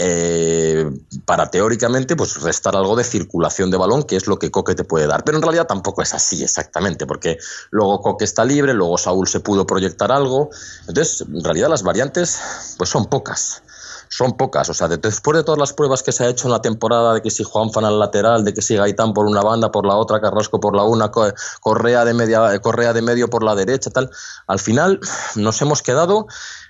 [0.00, 0.88] eh,
[1.24, 4.84] para teóricamente pues restar algo de circulación de balón, que es lo que Coque te
[4.84, 5.24] puede dar.
[5.24, 7.38] Pero en realidad tampoco es así exactamente, porque
[7.72, 10.50] luego Coque está libre, luego Saúl se pudo proyectar algo.
[10.86, 12.38] Entonces, en realidad las variantes
[12.76, 13.62] pues son pocas.
[14.08, 16.62] Son pocas, o sea, después de todas las pruebas que se ha hecho en la
[16.62, 19.84] temporada, de que si Juanfan al lateral, de que si Gaitán por una banda, por
[19.84, 23.90] la otra, Carrasco por la una, Correa de, media, Correa de medio por la derecha,
[23.90, 24.10] tal,
[24.46, 24.98] al final
[25.34, 26.26] nos hemos quedado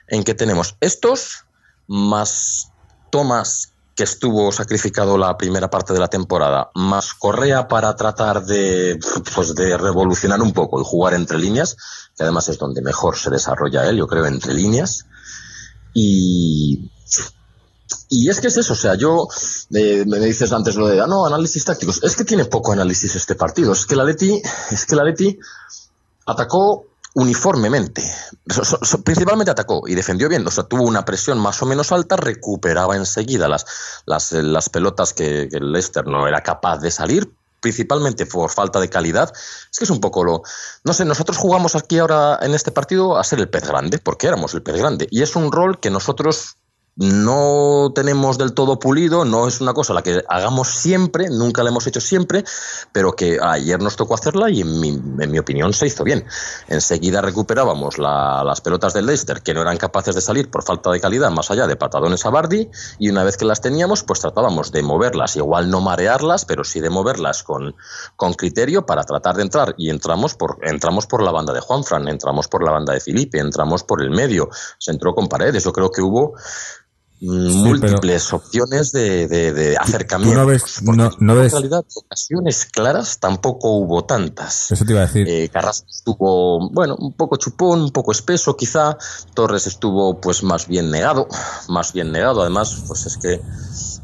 [0.08, 1.44] en que tenemos estos
[1.86, 2.72] más
[3.10, 8.96] Tomás que estuvo sacrificado la primera parte de la temporada, más Correa para tratar de,
[9.34, 11.76] pues de revolucionar un poco y jugar entre líneas,
[12.16, 15.04] que además es donde mejor se desarrolla él, yo creo, entre líneas.
[15.94, 16.92] Y,
[18.08, 19.26] y es que es eso, o sea, yo
[19.74, 22.00] eh, me dices antes lo de, ah, no, análisis tácticos.
[22.04, 23.72] Es que tiene poco análisis este partido.
[23.72, 24.40] Es que la Leti,
[24.70, 25.38] es que la Leti
[26.24, 28.02] atacó uniformemente.
[29.04, 30.46] Principalmente atacó y defendió bien.
[30.46, 33.66] O sea, tuvo una presión más o menos alta, recuperaba enseguida las,
[34.06, 38.80] las, eh, pelotas que, que el Leicester no era capaz de salir, principalmente por falta
[38.80, 39.32] de calidad.
[39.70, 40.42] Es que es un poco lo.
[40.84, 44.26] No sé, nosotros jugamos aquí ahora en este partido a ser el pez grande, porque
[44.26, 45.08] éramos el pez grande.
[45.10, 46.56] Y es un rol que nosotros
[46.98, 51.70] no tenemos del todo pulido, no es una cosa la que hagamos siempre, nunca la
[51.70, 52.42] hemos hecho siempre,
[52.92, 56.24] pero que ayer nos tocó hacerla y en mi, en mi opinión se hizo bien.
[56.66, 60.90] Enseguida recuperábamos la- las pelotas del Leicester que no eran capaces de salir por falta
[60.90, 64.18] de calidad más allá de patadones a Bardi y una vez que las teníamos pues
[64.20, 67.76] tratábamos de moverlas, igual no marearlas, pero sí de moverlas con,
[68.16, 69.74] con criterio para tratar de entrar.
[69.78, 73.38] Y entramos por, entramos por la banda de Juanfran, entramos por la banda de Felipe,
[73.38, 76.34] entramos por el medio, se entró con paredes, yo creo que hubo
[77.20, 80.38] mm, múltiples opciones de, de, de acercamiento.
[80.38, 84.70] no ves- no- no en ves- realidad, ocasiones claras tampoco hubo tantas.
[84.70, 85.26] Eso te iba a decir.
[85.28, 88.96] Eh, Carrasco estuvo, bueno, un poco chupón, un poco espeso quizá.
[89.34, 91.28] Torres estuvo, pues, más bien negado,
[91.68, 92.42] más bien negado.
[92.42, 93.40] Además, pues es que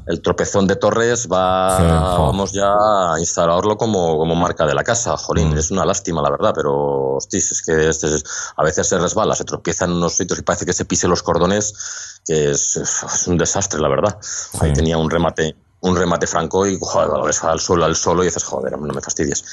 [0.07, 2.73] el tropezón de Torres va, Sí, vamos ya
[3.15, 5.17] a instalarlo como, como marca de la casa.
[5.17, 5.59] Jolín, Mm.
[5.59, 8.25] es una lástima, la verdad, pero, hostis, es que este es-
[8.57, 11.23] a veces se resbala, se tropieza en unos sitios y parece que se pise los
[11.23, 14.19] cordones, que es, es un desastre, la verdad.
[14.61, 14.75] Ahí Sí.
[14.75, 18.27] tenía un remate un remate franco y joder, lo ves al suelo, al solo y
[18.29, 19.45] dices, joder, no me fastidies.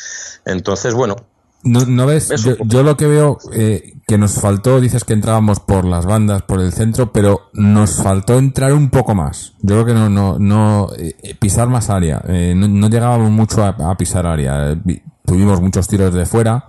[0.46, 1.18] Entonces, bueno,
[1.64, 2.30] No, ¿no ves?
[2.44, 6.42] Yo, yo lo que veo eh, que nos faltó, dices que entrábamos por las bandas,
[6.42, 9.54] por el centro, pero nos faltó entrar un poco más.
[9.62, 12.22] Yo creo que no, no, no eh, pisar más área.
[12.28, 14.72] Eh, no, no llegábamos mucho a, a pisar área.
[14.72, 16.66] Eh, vi- tuvimos muchos tiros de fuera.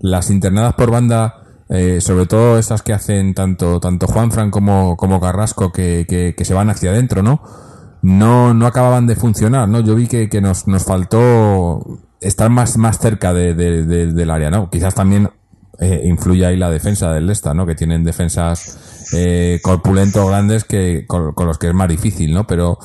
[0.00, 5.18] Las internadas por banda, eh, sobre todo esas que hacen tanto, tanto Juanfran como, como
[5.18, 7.40] Carrasco, que, que, que se van hacia adentro, ¿no?
[8.02, 9.80] no, no acababan de funcionar, ¿no?
[9.80, 11.80] Yo vi que, que nos, nos faltó
[12.20, 14.70] estar más, más cerca de, de- de- del área, ¿no?
[14.70, 15.28] Quizás también
[15.78, 17.66] eh, influye ahí la defensa del Leicester, ¿no?
[17.66, 22.46] Que tienen defensas eh, corpulentos grandes que con, los que es más difícil, ¿no?
[22.46, 22.78] Pero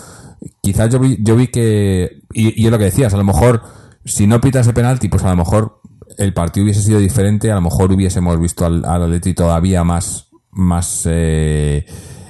[0.61, 3.61] quizás yo vi, yo vi que, y, es lo que decías, a lo mejor
[4.05, 5.79] si no pita ese penalti, pues a lo mejor
[6.17, 11.03] el partido hubiese sido diferente, a lo mejor hubiésemos visto al, al todavía más, más,
[11.09, 11.85] eh,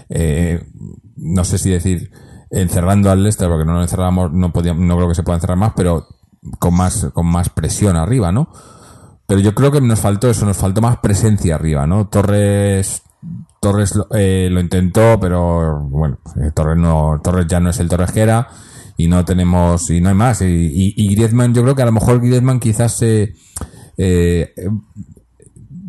[0.09, 0.63] eh,
[1.15, 2.11] no sé si decir
[2.51, 5.57] encerrando al Leicester, porque no lo encerramos, no podíamos, no creo que se pueda encerrar
[5.57, 6.05] más, pero
[6.59, 8.49] con más, con más presión arriba, ¿no?
[9.27, 12.07] Pero yo creo que nos faltó eso, nos faltó más presencia arriba, ¿no?
[12.07, 13.03] Torres,
[13.59, 18.11] Torres eh, lo intentó, pero bueno, eh, Torres no, Torres ya no es el Torres
[18.11, 18.45] que
[18.97, 20.41] y no tenemos, y no hay más.
[20.41, 23.33] Y, y, Griezmann, yo creo que a lo mejor Griezmann quizás se,
[23.97, 24.53] eh,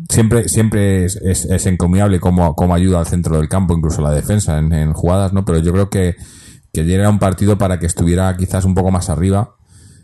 [0.09, 4.57] siempre siempre es, es, encomiable cómo, cómo ayuda al centro del campo, incluso la defensa
[4.57, 5.43] en, jugadas, ¿no?
[5.45, 6.15] Pero yo creo que,
[6.71, 9.55] que ayer un partido para que estuviera quizás un poco más arriba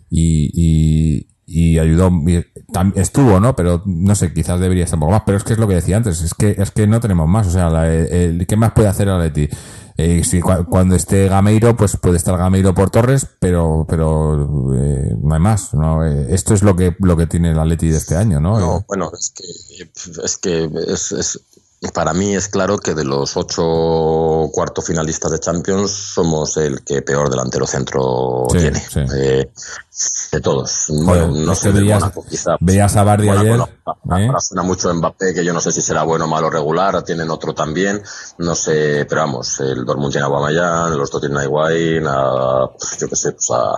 [0.10, 3.56] y, y, y ayudó, y tam- estuvo, ¿no?
[3.56, 5.24] Pero no sé, quizás debería estar un poco más.
[5.26, 7.48] Pero es que es lo que decía antes, es que, es que no tenemos más.
[7.48, 9.50] O sea, la- el, ¿qué más puede hacer el Atleti?
[10.02, 15.14] Eh, si cua- cuando esté Gameiro, pues puede estar Gameiro por Torres, pero, pero eh,
[15.22, 15.74] no hay más.
[15.74, 16.06] ¿no?
[16.06, 18.58] Eh, esto es lo que, lo que tiene el Atleti de este año, ¿no?
[18.60, 19.44] No, Eh, bueno, es que,
[20.24, 21.42] es que es, es-
[21.94, 27.02] para mí es claro que de los ocho cuarto finalistas de Champions somos el que
[27.02, 28.80] peor delantero centro Sí, tiene.
[28.80, 29.00] sí.
[29.16, 29.50] Eh,
[30.32, 30.86] de todos.
[31.04, 32.56] Bueno, no sé, veías- Mónaco, quizá.
[32.62, 33.58] veías a Bardi Mónaco ayer,
[34.06, 34.18] no.
[34.18, 34.32] ¿eh?
[34.40, 37.02] Suena mucho Mbappé, que yo no sé si será bueno, malo, regular.
[37.04, 38.02] Tienen otro también.
[38.38, 42.68] No sé, pero vamos, el Dortmund tiene a Guamayán, los dos tienen a Higuaín, a,
[42.78, 43.78] pues, yo qué sé, pues a,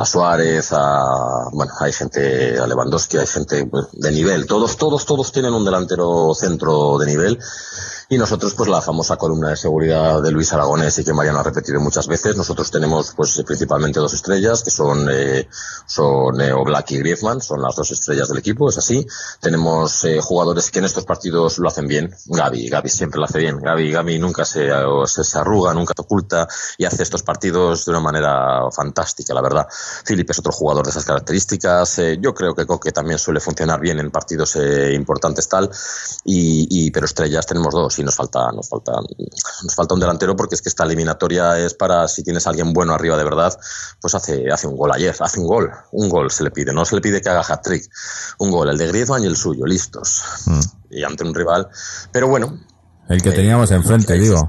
[0.00, 1.04] a Suárez, a,
[1.52, 4.46] bueno, hay gente, a Lewandowski, hay gente pues, de nivel.
[4.46, 7.38] Todos, todos, todos tienen un delantero centro de nivel él
[8.12, 11.42] y nosotros, pues la famosa columna de seguridad de Luis Aragonés y que Mariano ha
[11.44, 15.48] repetido muchas veces, nosotros tenemos pues principalmente dos estrellas, que son, eh,
[15.86, 19.06] son eh, Oblak y Griezmann, son las dos estrellas del equipo, es así.
[19.40, 22.12] Tenemos eh, jugadores que en estos partidos lo hacen bien.
[22.26, 23.60] Gaby, Gaby siempre lo hace bien.
[23.60, 24.68] Gaby, Gaby nunca se,
[25.06, 29.68] se, arruga, nunca se oculta y hace estos partidos de una manera fantástica, la verdad.
[30.04, 32.00] Filipe es otro jugador de esas características.
[32.00, 35.70] Eh, yo creo que Coque también suele funcionar bien en partidos eh, importantes tal.
[36.24, 40.54] Y- pero estrellas tenemos dos y nos falta, nos falta, nos falta un delantero porque
[40.54, 43.58] es que esta eliminatoria es para si tienes a alguien bueno arriba de verdad,
[44.00, 46.84] pues hace, hace un gol ayer, hace un gol, un gol se le pide, no
[46.84, 47.90] se le pide que haga hat-trick,
[48.38, 50.22] un gol, el de Griezmann y el suyo, listos.
[50.90, 51.68] Y ante un rival,
[52.12, 52.58] pero bueno,
[53.08, 54.48] el que eh, teníamos enfrente, ahí digo.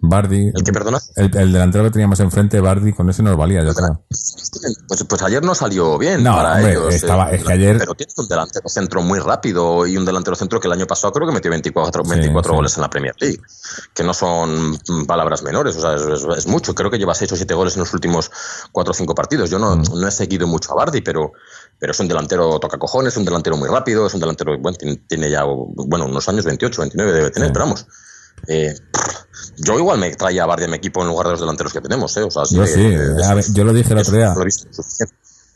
[0.00, 0.50] Bardi.
[0.54, 1.00] ¿El que perdona?
[1.16, 4.04] El, el delantero que teníamos enfrente, Bardi, con ese nos valía, yo creo.
[4.88, 6.94] Pues, pues ayer no salió bien No, para hombre, ellos.
[6.94, 10.36] estaba- eh, es que ayer- Pero tiene un delantero centro muy rápido y un delantero
[10.36, 12.56] centro que el año pasado creo que metió 24, 24 sí.
[12.56, 13.40] goles en la Premier League.
[13.94, 16.74] Que no son palabras menores, o sea, es, es- es mucho.
[16.74, 18.30] Creo que lleva 6 o 7 goles en los últimos
[18.72, 19.50] 4 o 5 partidos.
[19.50, 19.62] Yo Mm.
[19.62, 21.32] no, no he seguido mucho a Bardi, pero,
[21.78, 24.76] pero es un delantero toca cojones, es un delantero muy rápido, es un delantero, bueno,
[24.76, 27.86] tiene, tiene ya bueno, unos años, 28, 29 debe tener, pero vamos.
[28.48, 28.74] eh,
[29.58, 31.80] yo igual me traía a Bardi a mi equipo en lugar de los delanteros que
[31.80, 32.22] tenemos, ¿eh?
[32.22, 33.54] O sea, Yo sí, de- de a ver, esos.
[33.54, 34.34] yo lo dije el otro día.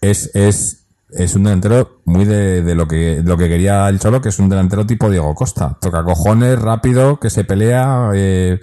[0.01, 4.21] Es, es, es un delantero muy de, de lo que lo que quería el Cholo,
[4.21, 5.77] que es un delantero tipo Diego Costa.
[5.81, 8.61] Toca cojones, rápido, que se pelea eh,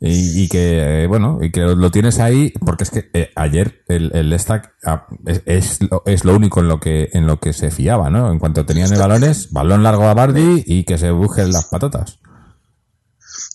[0.00, 3.82] y, y que, eh, bueno, y que lo tienes ahí, porque es que eh, ayer
[3.88, 7.38] el, el Stack ah, es, es, lo, es lo único en lo que en lo
[7.38, 8.32] que se fiaba, ¿no?
[8.32, 12.19] En cuanto tenían el balones, balón largo a Bardi y que se busquen las patatas.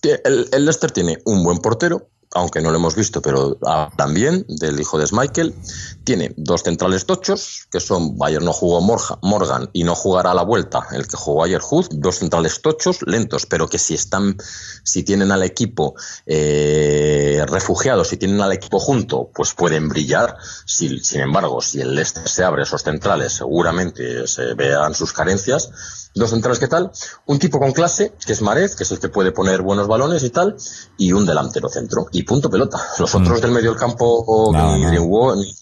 [0.10, 3.58] El, el Leicester tiene un buen portero, aunque no lo hemos visto, pero
[3.96, 5.56] también del hijo de Schmeichel.
[6.04, 10.44] Tiene dos centrales tochos, que son, ayer no jugó Morgan y no jugará a la
[10.44, 14.36] vuelta, el que jugó ayer Hood, dos centrales tochos, lentos, pero que si están,
[14.84, 20.36] si tienen al equipo eh, refugiados, si tienen al equipo junto, pues pueden brillar.
[20.66, 26.05] Si- sin embargo, si el Leicester se abre esos centrales, seguramente se vean sus carencias.
[26.18, 26.92] Dos centrales, ¿qué tal?
[27.26, 30.24] Un tipo con clase, que es Marez, que es el que puede poner buenos balones
[30.24, 30.56] y tal,
[30.98, 32.08] y un delantero centro.
[32.14, 32.80] Y punto pelota.
[33.00, 34.90] Los otros del medio del campo, No, ni, no.
[34.92, 35.54] Greenwo- ni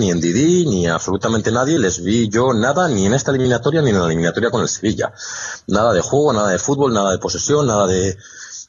[0.00, 3.90] ni en Didi, ni absolutamente nadie, les vi yo nada, ni en esta eliminatoria, ni
[3.90, 5.12] en la eliminatoria con el Sevilla.
[5.66, 8.16] Nada de juego, nada de fútbol, nada de posesión, nada de...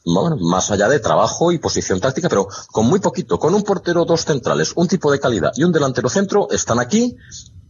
[0.04, 4.06] Bueno, más allá de trabajo y posición táctica, pero con muy poquito, con un portero,
[4.06, 7.16] dos centrales, un tipo de calidad y un delantero centro, están aquí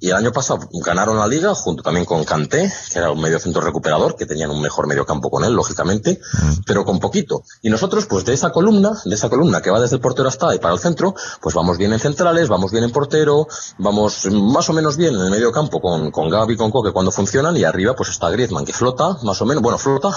[0.01, 3.39] y el año pasado ganaron la liga junto también con Kanté, que era un medio
[3.39, 6.19] centro recuperador, que tenían un mejor medio campo con él, lógicamente,
[6.65, 7.43] pero con poquito.
[7.61, 10.49] Y nosotros, pues de esa columna, de esa columna que va desde el portero hasta
[10.49, 14.67] ahí para el centro, pues vamos bien en centrales, vamos bien en portero, vamos más
[14.69, 17.55] o menos bien en el medio campo con, con Gaby y con Coque cuando funcionan,
[17.55, 20.09] y arriba pues está Griezmann, que flota, más o menos, bueno, flota,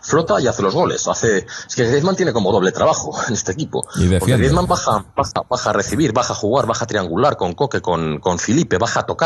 [0.00, 1.08] flota y hace los goles.
[1.08, 3.84] Hace, es que Griezmann tiene como doble trabajo en este equipo.
[3.96, 4.36] Y Porque.
[4.36, 8.20] Griezmann baja, baja, baja a recibir, baja a jugar, baja a triangular con Coque, con,
[8.20, 9.23] con Felipe, baja a tocar,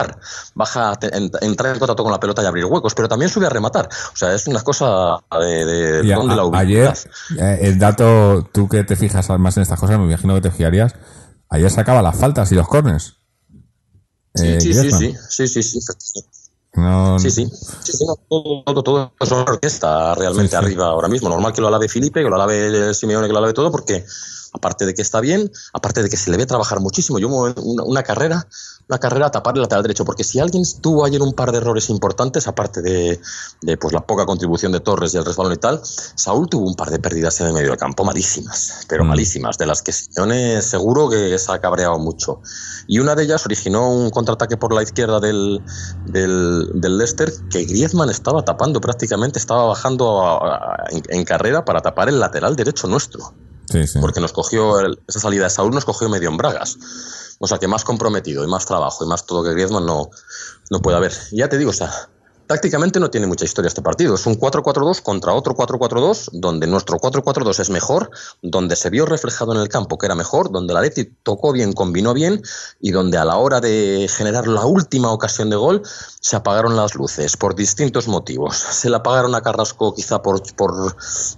[0.54, 0.98] baja a
[1.42, 3.88] entrar en contacto con la pelota y abrir huecos, pero también sube a rematar.
[4.12, 6.96] O sea, es una cosa de, de Y a- don de la ubicuidad.
[7.36, 10.40] ayer, eh, el dato, tú que te fijas más en estas cosas, me imagino que
[10.42, 10.94] te fijarías,
[11.50, 13.14] ayer sacaba las faltas y los corners.
[14.34, 16.20] Eh, Sí, sí, sí, sí, sí, sí, sí.
[16.74, 17.46] No- Sí, sí.
[17.82, 20.64] Sí, sí, no, todo, todo, es una orquesta realmente Sí, sí.
[20.64, 21.28] arriba ahora mismo.
[21.28, 24.04] Normal que lo alabe Felipe, que lo alabe Simeone, que lo alabe todo, porque
[24.52, 27.54] aparte de que está bien, aparte de que se le ve trabajar muchísimo, yo una,
[27.82, 28.46] una carrera,
[28.88, 31.58] una carrera a tapar el lateral derecho, porque si alguien tuvo ayer un par de
[31.58, 33.20] errores importantes, aparte de,
[33.60, 36.74] de, pues la poca contribución de Torres y el resbalón y tal, Saúl tuvo un
[36.74, 39.08] par de pérdidas en el medio del campo malísimas, pero Mm.
[39.08, 42.40] malísimas, de las que Simeone seguro que se ha cabreado mucho.
[42.86, 45.60] Y una de ellas originó un contraataque por la izquierda del,
[46.06, 51.64] del, del Leicester que Griezmann estaba tapando prácticamente, estaba bajando a- a- en, en carrera
[51.64, 53.34] para tapar el lateral derecho nuestro.
[53.70, 53.98] Sí, sí.
[54.00, 56.78] Porque nos cogió, el- esa salida de Saúl nos cogió medio en bragas.
[57.38, 60.10] O sea que más comprometido y más trabajo y más todo que Griezmann no,
[60.70, 61.12] no puede haber.
[61.32, 61.92] Ya te digo, o sea,
[62.48, 64.14] tácticamente no tiene mucha historia este partido.
[64.14, 68.10] Es un 4-4-2 contra otro 4-4-2, donde nuestro 4-4-2 es mejor,
[68.42, 71.74] donde se vio reflejado en el campo que era mejor, donde la Leti tocó bien,
[71.74, 72.42] combinó bien
[72.80, 75.82] y donde a la hora de generar la última ocasión de gol
[76.20, 78.56] se apagaron las luces por distintos motivos.
[78.78, 80.42] Se le apagaron a Carrasco quizá por,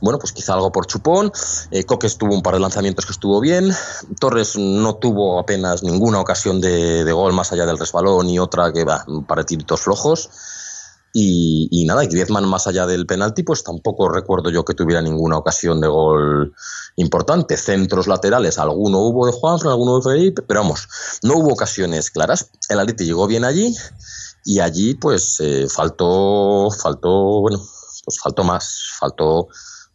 [0.00, 1.32] bueno, pues quizá algo por chupón,
[1.72, 3.74] eh, Coques tuvo un par de lanzamientos que estuvo bien,
[4.20, 8.84] Torres no tuvo apenas ninguna ocasión de, gol más allá del resbalón y otra que
[8.84, 10.30] va, un par de tiritos flojos.
[11.12, 15.02] Y, y nada, y Griezmann más allá del penalti, pues tampoco recuerdo yo que tuviera
[15.02, 16.54] ninguna ocasión de gol
[16.96, 17.56] importante.
[17.56, 20.88] Centros laterales, alguno hubo de Juanfran, alguno de Felipe, pero vamos,
[21.22, 22.50] no hubo ocasiones claras.
[22.68, 23.74] El Atleti llegó bien allí
[24.44, 27.58] y allí pues eh, faltó, faltó, bueno,
[28.04, 29.48] pues faltó más, faltó,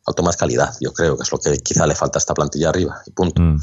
[0.04, 2.70] faltó más calidad, yo creo que es lo que quizá le falta a esta plantilla
[2.70, 3.42] arriba, y punto.
[3.42, 3.60] Mm.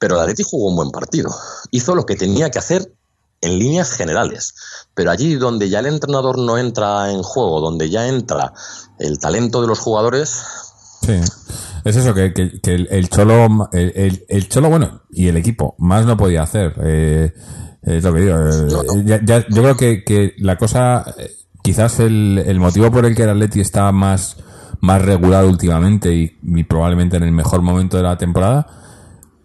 [0.00, 1.28] Pero el Atleti jugó un buen partido.
[1.72, 2.92] Hizo lo que tenía que hacer
[3.40, 4.54] en líneas generales.
[4.94, 8.52] Pero allí donde ya el entrenador no entra en juego, donde ya entra
[8.98, 10.42] el talento de los jugadores,
[11.00, 11.14] Sí.
[11.84, 15.36] Es eso, que, que- que el, el Cholo, el, el- el Cholo, bueno, y el
[15.36, 16.74] equipo, más no podía hacer.
[16.82, 17.32] Eh,
[17.82, 18.34] es lo que digo.
[18.36, 19.02] eh, No, no.
[19.02, 21.30] ya- ya- yo creo que, que la cosa, eh,
[21.62, 24.36] quizás el, el motivo por el que el Atleti está más,
[24.80, 28.66] más regular últimamente y, y probablemente en el mejor momento de la temporada,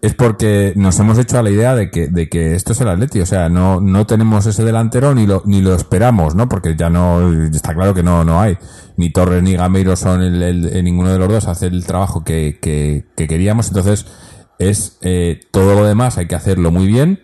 [0.06, 2.88] es porque nos hemos hecho a la idea de que, de que esto es el
[2.88, 6.48] Atleti, o sea, no, no tenemos ese delantero ni lo, ni lo esperamos, ¿no?
[6.48, 8.56] Porque ya no, está claro que no, no hay.
[8.96, 12.58] ni Torres ni Gameiro son el, el- ninguno de los dos hace el trabajo que,
[12.60, 14.06] que- que queríamos, entonces
[14.58, 17.20] es eh, todo lo demás hay que hacerlo muy bien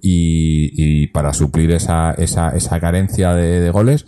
[0.00, 4.04] y, y para suplir esa, esa, esa carencia de, de goles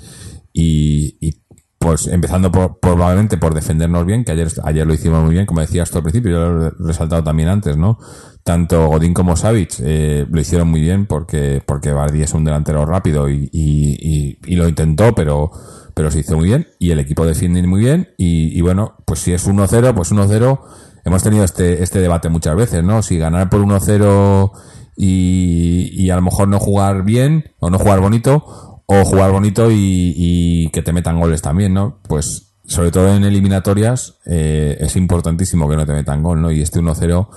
[0.52, 1.43] y, y,
[1.84, 5.60] pues empezando por, probablemente por defendernos bien, que ayer, ayer lo hicimos muy bien, como
[5.60, 7.98] decías tú al principio, yo lo he resaltado también antes, ¿no?
[8.42, 12.86] Tanto Godín como Savic eh, lo hicieron muy bien porque, porque Bardi es un delantero
[12.86, 15.50] rápido y, y, y, lo intentó, pero,
[15.92, 19.20] pero se hizo muy bien y el equipo defiende muy bien y, y bueno, pues
[19.20, 20.60] si es 1-0, pues 1-0
[21.04, 23.02] hemos tenido este, este debate muchas veces, ¿no?
[23.02, 24.52] Si ganar por 1-0
[24.96, 29.70] y, y a lo mejor no jugar bien o no jugar bonito o jugar bonito
[29.70, 32.00] y, y que te metan goles también, ¿no?
[32.06, 36.50] Pues sobre todo en eliminatorias eh, es importantísimo que no te metan gol, ¿no?
[36.50, 37.28] Y este 1-0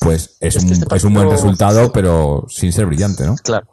[0.00, 3.36] pues es, Es un, este es un buen resultado, pero sin ser brillante, ¿no?
[3.36, 3.66] Claro.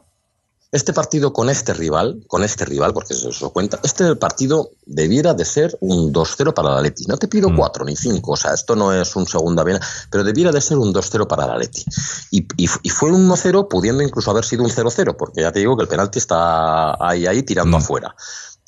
[0.72, 5.34] Este partido con este rival, con este rival, porque se os cuenta, este partido debiera
[5.34, 7.04] de ser un 2-0 para la Atleti.
[7.08, 7.58] No te pido Mm.
[7.58, 10.78] 4 ni 5, o sea, esto no es un segunda vena, pero debiera de ser
[10.78, 11.84] un 2-0 para la Atleti.
[12.32, 15.60] Y, y, y fue un 1-0 pudiendo incluso haber sido un 0-0, porque ya te
[15.60, 17.82] digo que el penalti está ahí, ahí tirando Mm.
[17.82, 18.16] afuera.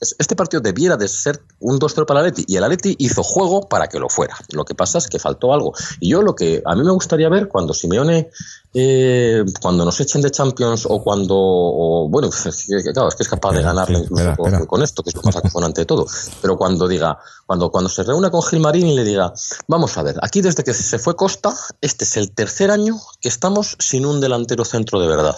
[0.02, 3.24] Es- Este partido debiera de ser un 2-0 para el Atleti y el Atleti hizo
[3.24, 4.36] juego para que lo fuera.
[4.52, 5.74] Lo que pasa es que faltó algo.
[6.02, 8.30] Y yo lo que a mí me gustaría ver cuando Simeone,
[8.74, 13.24] eh, cuando nos echen de Champions o cuando, o, bueno, es que, claro, es que
[13.24, 14.66] es capaz de ganarle sí, incluso espera, con, espera.
[14.68, 16.08] con esto, que es lo más acojonante todo.
[16.42, 19.32] Pero cuando diga, cuando, cuando se reúna con Gilmarín y le diga,
[19.68, 23.30] vamos a ver, aquí desde que se fue Costa, este es el tercer año que
[23.30, 25.38] estamos sin un delantero centro de verdad.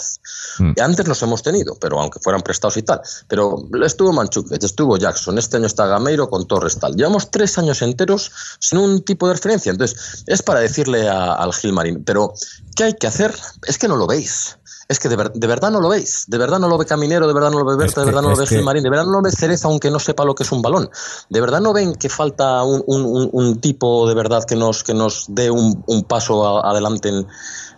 [0.59, 0.71] Mm.
[0.77, 3.01] Y antes los hemos tenido, pero aunque fueran prestados y tal.
[3.27, 6.95] Pero estuvo Manchukic, estuvo Jackson, este año está Gameiro con Torres tal.
[6.95, 9.71] Llevamos tres años enteros sin un tipo de referencia.
[9.71, 12.33] Entonces, es para decirle a- al Gilmarín, pero
[12.75, 13.33] ¿qué hay que hacer?
[13.67, 14.57] Es que no lo veis.
[14.87, 16.25] Es que de, ver- de verdad no lo veis.
[16.27, 18.21] De verdad no lo ve Caminero, de verdad no lo ve Berta, de que- verdad
[18.21, 20.35] no lo ve que- Gilmarín, de verdad no lo ve Cereza, aunque no sepa lo
[20.35, 20.89] que es un balón.
[21.29, 24.83] De verdad no ven que falta un, un- un- un tipo de verdad que nos,
[24.83, 27.25] que nos dé un, un paso a- adelante en,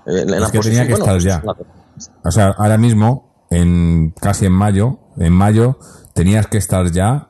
[0.06, 0.88] en, en la que tenía posición.
[0.88, 1.38] que Bueno, estar pues, ya.
[1.39, 1.58] nada.
[2.26, 5.80] O sea, ahora mismo, en casi en mayo, en mayo,
[6.14, 7.30] tenías que estar ya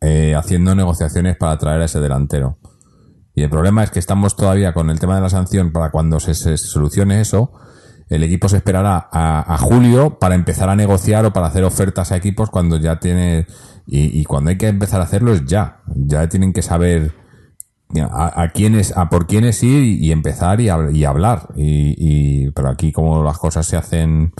[0.00, 2.56] eh, haciendo negociaciones para traer a ese delantero.
[3.34, 6.20] Y el problema es que estamos todavía con el tema de la sanción para cuando
[6.20, 7.52] se, solucione eso.
[8.08, 12.12] El equipo se esperará a, a julio para empezar a negociar o para hacer ofertas
[12.12, 13.46] a equipos cuando ya tiene.
[13.86, 15.78] Y, cuando hay que empezar a hacerlo es ya.
[15.86, 17.14] Ya tienen que saber
[18.10, 21.48] a, a quiénes, a por quiénes ir y, empezar y, hab- y hablar.
[21.56, 24.34] Y, pero aquí como las cosas se hacen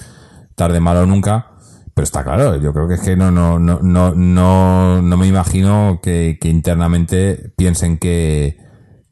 [0.55, 1.53] tarde, malo, nunca.
[1.95, 5.26] Pero está claro, yo creo que es que no, no, no, no, no, no me
[5.26, 8.59] imagino que internamente piensen que,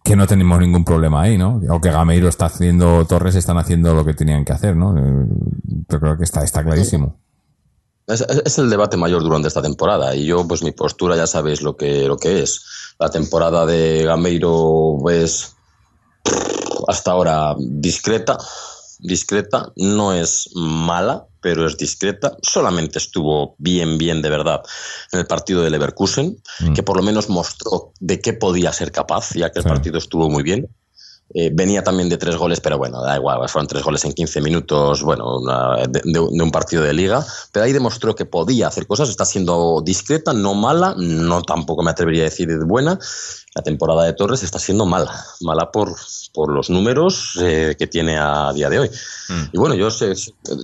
[0.02, 1.60] que no tenemos ningún problema ahí, ¿no?
[1.70, 4.96] O que Gameiro está haciendo, Torres están haciendo lo que tenían que hacer, ¿no?
[4.96, 5.26] Eh,
[5.88, 7.18] Yo creo que está, está clarísimo.
[8.06, 11.76] Es, el debate mayor durante esta temporada y yo, pues mi postura ya sabéis lo
[11.76, 12.94] que, lo que es.
[12.98, 15.54] La temporada de Gameiro es
[16.88, 18.36] hasta ahora discreta,
[19.02, 22.36] discreta, no es mala, pero es discreta.
[22.42, 24.62] Solamente estuvo bien, bien de verdad
[25.12, 26.74] en el partido de Leverkusen, Mm.
[26.74, 30.28] que por lo menos mostró de qué podía ser capaz, ya que el partido estuvo
[30.28, 30.68] muy bien.
[31.32, 34.40] Eh, venía también de tres goles, pero bueno, da igual, fueron tres goles en 15
[34.40, 38.86] minutos, bueno, una- de, de- un partido de liga, pero ahí demostró que podía hacer
[38.88, 42.98] cosas, está siendo discreta, no mala, no tampoco me atrevería a decir buena.
[43.54, 45.94] La temporada de Torres está siendo mala, mala por,
[46.34, 48.90] por los números eh, que tiene a día de hoy.
[49.52, 50.12] Y bueno, yo sé,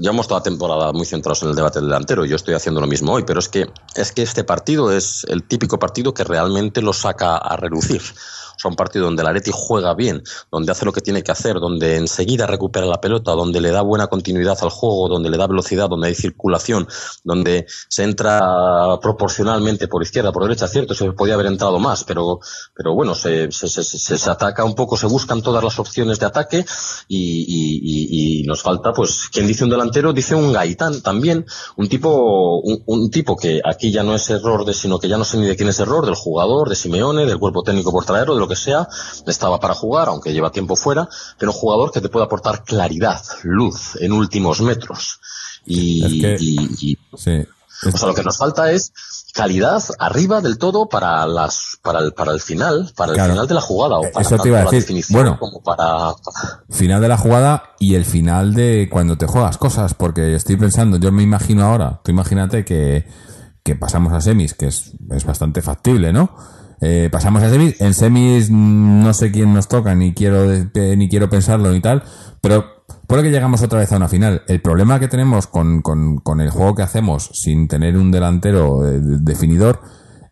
[0.00, 2.86] llevamos toda la temporada muy centrados en el debate del delantero, yo estoy haciendo lo
[2.86, 6.80] mismo hoy, pero es que, es que este partido es el típico partido que realmente
[6.82, 8.02] lo saca a relucir.
[8.56, 11.32] O sea, un partido donde el Atleti juega bien, donde hace lo que tiene que
[11.32, 15.36] hacer, donde enseguida recupera la pelota, donde le da buena continuidad al juego, donde le
[15.36, 16.88] da velocidad, donde hay circulación,
[17.22, 22.40] donde se entra proporcionalmente por izquierda, por derecha, cierto, se podía haber entrado más, pero,
[22.74, 26.64] pero bueno, se, se, ataca un poco, se buscan todas las opciones de ataque
[27.08, 31.44] y, nos falta, pues, quien dice un delantero, dice un gaitán también,
[31.76, 35.18] un tipo, un, un tipo que aquí ya no es error de, sino que ya
[35.18, 38.04] no sé ni de quién es error, del jugador, de Simeone, del cuerpo técnico por
[38.04, 38.88] traerlo, de lo que sea,
[39.26, 43.20] estaba para jugar, aunque lleva tiempo fuera, pero un jugador que te puede aportar claridad,
[43.42, 45.18] luz en últimos metros.
[45.64, 47.44] Y, Es que- y- y- Sí.
[47.92, 48.92] o sea, lo que nos falta es
[49.34, 53.32] calidad arriba del todo para las para el, para el final, para el Claro.
[53.34, 55.04] final de la jugada o Eh, para eso te iba a decir.
[55.10, 55.38] Bueno.
[55.38, 55.86] como para,
[56.24, 60.56] para- final de la jugada y el final de cuando te juegas cosas, porque estoy
[60.56, 63.06] pensando, yo me imagino ahora, tú imagínate que,
[63.62, 66.30] que pasamos a semis, que es, es bastante factible, ¿no?
[66.80, 71.08] Eh, pasamos a semis, en semis mm, no sé quién nos toca, ni quiero, ni
[71.08, 72.02] quiero pensarlo ni tal,
[72.42, 74.42] pero puede que llegamos otra vez a una final.
[74.46, 78.86] El problema que tenemos con, con, con el juego que hacemos sin tener un delantero
[78.86, 79.80] eh, definidor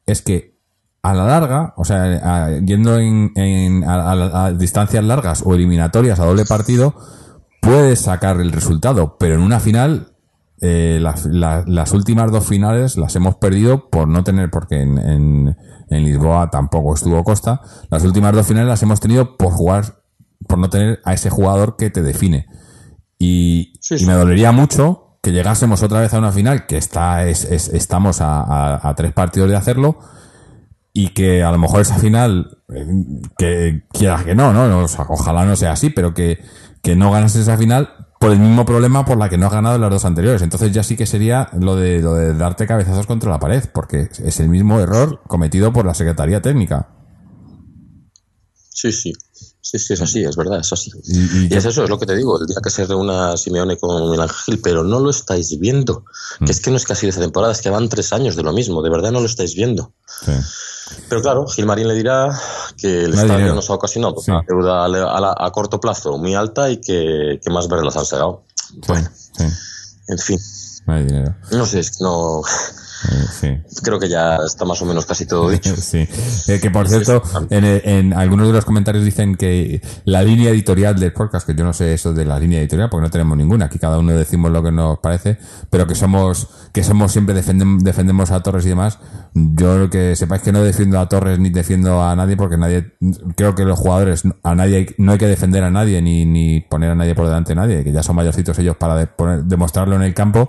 [0.06, 0.54] es que
[1.02, 6.18] a la larga, o sea, yendo en, en- a, a- a distancias largas o eliminatorias
[6.18, 6.94] a doble partido,
[7.60, 10.13] puedes sacar el resultado, pero en una final,
[10.60, 14.98] eh, las, la- las últimas dos finales las hemos perdido por no tener, porque en,
[14.98, 15.56] en,
[15.90, 20.02] en Lisboa tampoco estuvo Costa, las últimas dos finales las hemos tenido por jugar,
[20.48, 22.46] por no tener a ese jugador que te define.
[23.18, 24.06] Y, Sí, y sí.
[24.06, 28.20] me dolería mucho que llegásemos otra vez a una final, que está, es, es- estamos
[28.20, 29.98] a, a- a tres partidos de hacerlo,
[30.92, 32.86] y que a lo mejor esa final, eh,
[33.36, 34.78] que quieras que no, ¿no?
[34.84, 36.38] O sea, ojalá no sea así, pero que,
[36.82, 39.74] que no ganas esa final por el mismo problema por la que no has ganado
[39.74, 40.40] en las dos anteriores.
[40.40, 44.08] Entonces ya sí que sería lo de, lo de darte cabezazos contra la pared, porque
[44.16, 46.88] es el mismo error cometido por la Secretaría Técnica.
[48.70, 49.12] Sí, sí.
[49.66, 50.90] Sí, sí, es así, es verdad, es así.
[51.04, 52.84] Y- y Y, yo- es eso, es lo que te digo, el día que se
[52.84, 56.04] reúna Simeone con Miguel Ángel, pero no lo estáis viendo.
[56.40, 56.44] Mm.
[56.44, 58.42] Que es que no es casi de esta temporada, es que van tres años de
[58.42, 59.92] lo mismo, de verdad no lo estáis viendo.
[60.26, 60.32] Sí.
[61.08, 62.38] Pero claro, Gilmarín le dirá
[62.76, 64.30] que el No estadio nos ha ocasionado Sí.
[64.30, 64.88] una deuda a,
[65.20, 68.42] la- a corto plazo muy alta y que, que más verdes las han segado.
[68.86, 69.08] Bueno,
[70.08, 70.38] en fin,
[70.86, 71.34] no hay dinero.
[71.52, 72.42] no sé, es que no.
[73.40, 73.48] Sí.
[73.82, 75.74] Creo que ya está más o menos casi todo dicho.
[75.80, 76.08] Sí.
[76.48, 80.98] Eh, que por cierto, en, en algunos de los comentarios dicen que la línea editorial
[80.98, 83.66] del podcast, que yo no sé eso de la línea editorial, porque no tenemos ninguna,
[83.66, 85.38] aquí cada uno decimos lo que nos parece,
[85.70, 88.98] pero que somos, que somos siempre defendem- defendemos a Torres y demás.
[89.34, 92.92] Yo que sepáis que no defiendo a Torres ni defiendo a nadie, porque nadie,
[93.36, 96.90] creo que los jugadores, a nadie, no hay que defender a nadie ni, ni poner
[96.90, 99.96] a nadie por delante de nadie, que ya son mayorcitos ellos para de- poner- demostrarlo
[99.96, 100.48] en el campo.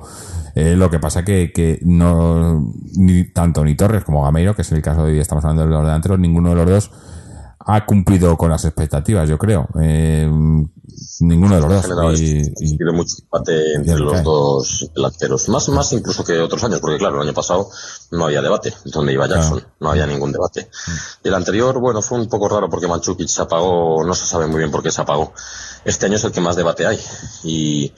[0.56, 4.72] Eh, lo que pasa que, que no, ni tanto ni Torres como Gameiro, que es
[4.72, 6.92] el caso de hoy, estamos hablando de los delanteros, ninguno de los dos
[7.68, 9.68] ha cumplido con las expectativas, yo creo.
[9.82, 10.30] Eh,
[11.22, 12.20] ninguno de los dos.
[12.20, 15.50] Y- ha y- mucho empate entre los dos delanteros.
[15.50, 17.70] Más, más incluso que otros años, porque claro, el año pasado
[18.12, 18.72] no había debate.
[18.86, 20.70] Donde iba Jackson, no había ningún debate.
[21.24, 24.46] Y el anterior, bueno, fue un poco raro porque Manchukic se apagó, no se sabe
[24.48, 25.34] muy bien por qué se apagó.
[25.84, 27.00] Este año es el que más debate hay.
[27.44, 27.92] Y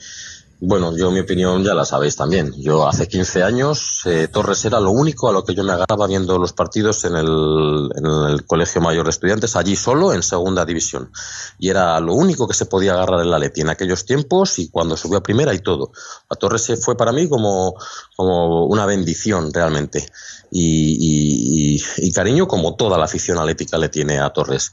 [0.60, 2.52] bueno, yo mi opinión ya la sabéis también.
[2.56, 6.06] Yo hace 15 años, eh, Torres era lo único a lo que yo me agarraba
[6.08, 11.12] viendo los partidos en el, Colegio Mayor de Estudiantes, allí solo en segunda división.
[11.58, 14.68] Y era lo único que se podía agarrar en la Leti en aquellos tiempos y
[14.68, 15.92] cuando subió a primera y todo.
[16.28, 17.74] A Torres fue para mí como,
[18.16, 20.06] como una bendición realmente.
[20.50, 24.72] Y, y- y- y cariño como toda la afición atlética le tiene a Torres.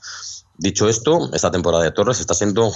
[0.57, 2.71] Dicho esto, esta temporada de Torres está siendo.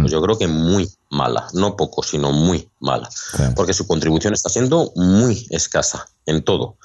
[0.00, 3.42] Pues yo creo que muy mala, no poco, sino muy mala, Sí.
[3.54, 6.76] porque su contribución está siendo muy escasa en todo,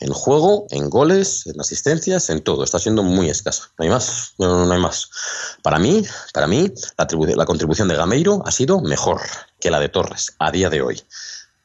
[0.00, 4.32] en juego, en goles, en asistencias, en todo, está siendo muy escasa, no hay más,
[4.38, 5.08] no, no hay más.
[5.62, 6.04] Para mí,
[6.34, 9.20] para mí, la, la contribución de Gameiro ha sido mejor
[9.60, 11.02] que la de Torres a día de hoy.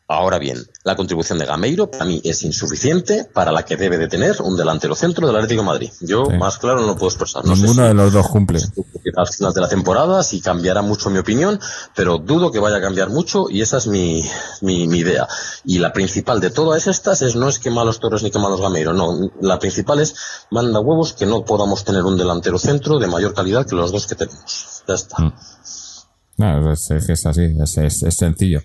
[0.08, 4.08] Ahora bien, la contribución de Gameiro para mí es insuficiente para la que debe de
[4.08, 5.92] tener un delantero centro del Atlético de Madrid.
[6.02, 6.38] Yo Sí.
[6.38, 7.44] más claro no lo puedo expresar.
[7.44, 8.60] No sé ninguno si- de los dos cumple.
[9.18, 11.60] al final de la temporada, si cambiará mucho mi opinión,
[11.96, 14.24] pero dudo que vaya a cambiar mucho y esa es mi,
[14.62, 15.28] mi, mi idea.
[15.64, 18.62] Y la principal de todas estas es no es que malos Torres ni que malos
[18.62, 20.14] Gameiro, no, la principal es
[20.52, 24.06] manda huevos que no podamos tener un delantero centro de mayor calidad que los dos
[24.06, 24.84] que tenemos.
[24.88, 25.24] Ya está.
[25.24, 25.34] Mm.
[26.38, 28.62] No, es, es, es así, es, es, es sencillo.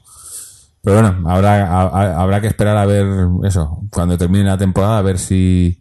[0.83, 3.07] Pero bueno, habrá, ha- ha- habrá que esperar a ver
[3.45, 5.81] eso, cuando termine la temporada, a ver si,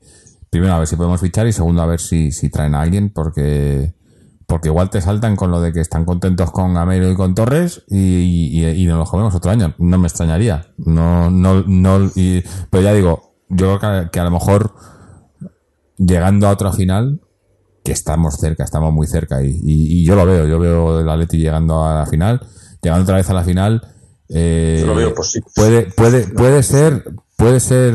[0.49, 3.09] primero a ver si podemos fichar y segundo a ver si, si traen a alguien,
[3.09, 3.93] porque,
[4.45, 7.83] porque igual te saltan con lo de que están contentos con Gameiro y con Torres
[7.87, 7.97] y,
[8.61, 9.73] y, y nos lo jodemos otro año.
[9.77, 10.67] No me extrañaría.
[10.77, 14.73] No, no, no, y, pero ya digo, yo creo que, que a lo mejor
[15.97, 17.21] llegando a otra final,
[17.83, 21.09] que estamos cerca, estamos muy cerca y, y- y yo lo veo, yo veo el
[21.09, 22.41] Atleti llegando a la final,
[22.81, 23.81] llegando otra vez a la final.
[24.29, 25.47] Eh, Yo lo veo posible.
[25.55, 27.03] Puede, puede, puede ser,
[27.35, 27.93] puede ser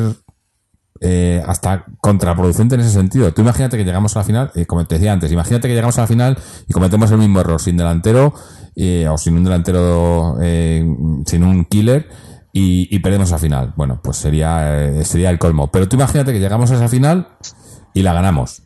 [1.00, 3.32] eh, hasta contraproducente en ese sentido.
[3.32, 5.98] Tú imagínate que llegamos a la final, eh, como te decía antes, imagínate que llegamos
[5.98, 8.34] a la final y cometemos el mismo error sin delantero
[8.76, 10.84] eh, o sin un delantero, eh,
[11.26, 12.08] sin un killer
[12.52, 13.72] y, y perdemos la final.
[13.76, 15.70] Bueno, pues sería, eh, sería el colmo.
[15.70, 17.28] Pero tú imagínate que llegamos a esa final
[17.92, 18.62] y la ganamos.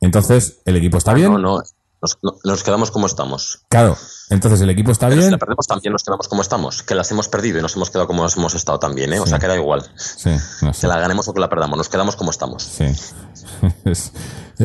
[0.00, 1.32] Entonces, el equipo está bien.
[1.32, 1.62] No, no,
[2.02, 3.60] nos, no- nos quedamos como estamos.
[3.68, 3.96] Claro.
[4.30, 5.32] Entonces, el equipo está Pero si bien.
[5.32, 6.82] la perdemos también nos quedamos como estamos.
[6.82, 9.20] Que las hemos perdido y nos hemos quedado como hemos estado también, ¿eh?
[9.20, 9.90] O sea, que da igual.
[9.96, 10.30] Sí,
[10.62, 10.82] no sé.
[10.82, 12.62] Que la ganemos o que la perdamos, nos quedamos como estamos.
[12.62, 12.84] Sí.
[13.84, 14.12] Es-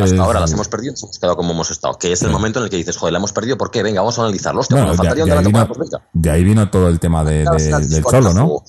[0.02, 1.94] Hasta es- ahora las hemos perdido, nos hemos quedado como hemos estado.
[2.00, 3.84] Que es el momento en el que dices, joder, la hemos perdido, ¿por qué?
[3.84, 4.62] Venga, vamos a analizarlo.
[4.62, 5.74] Hostia, No, pues nos de, faltaría un de ahí delantero.
[5.76, 8.64] vino, Pues de ahí vino todo el tema de, de- del solo, ¿no?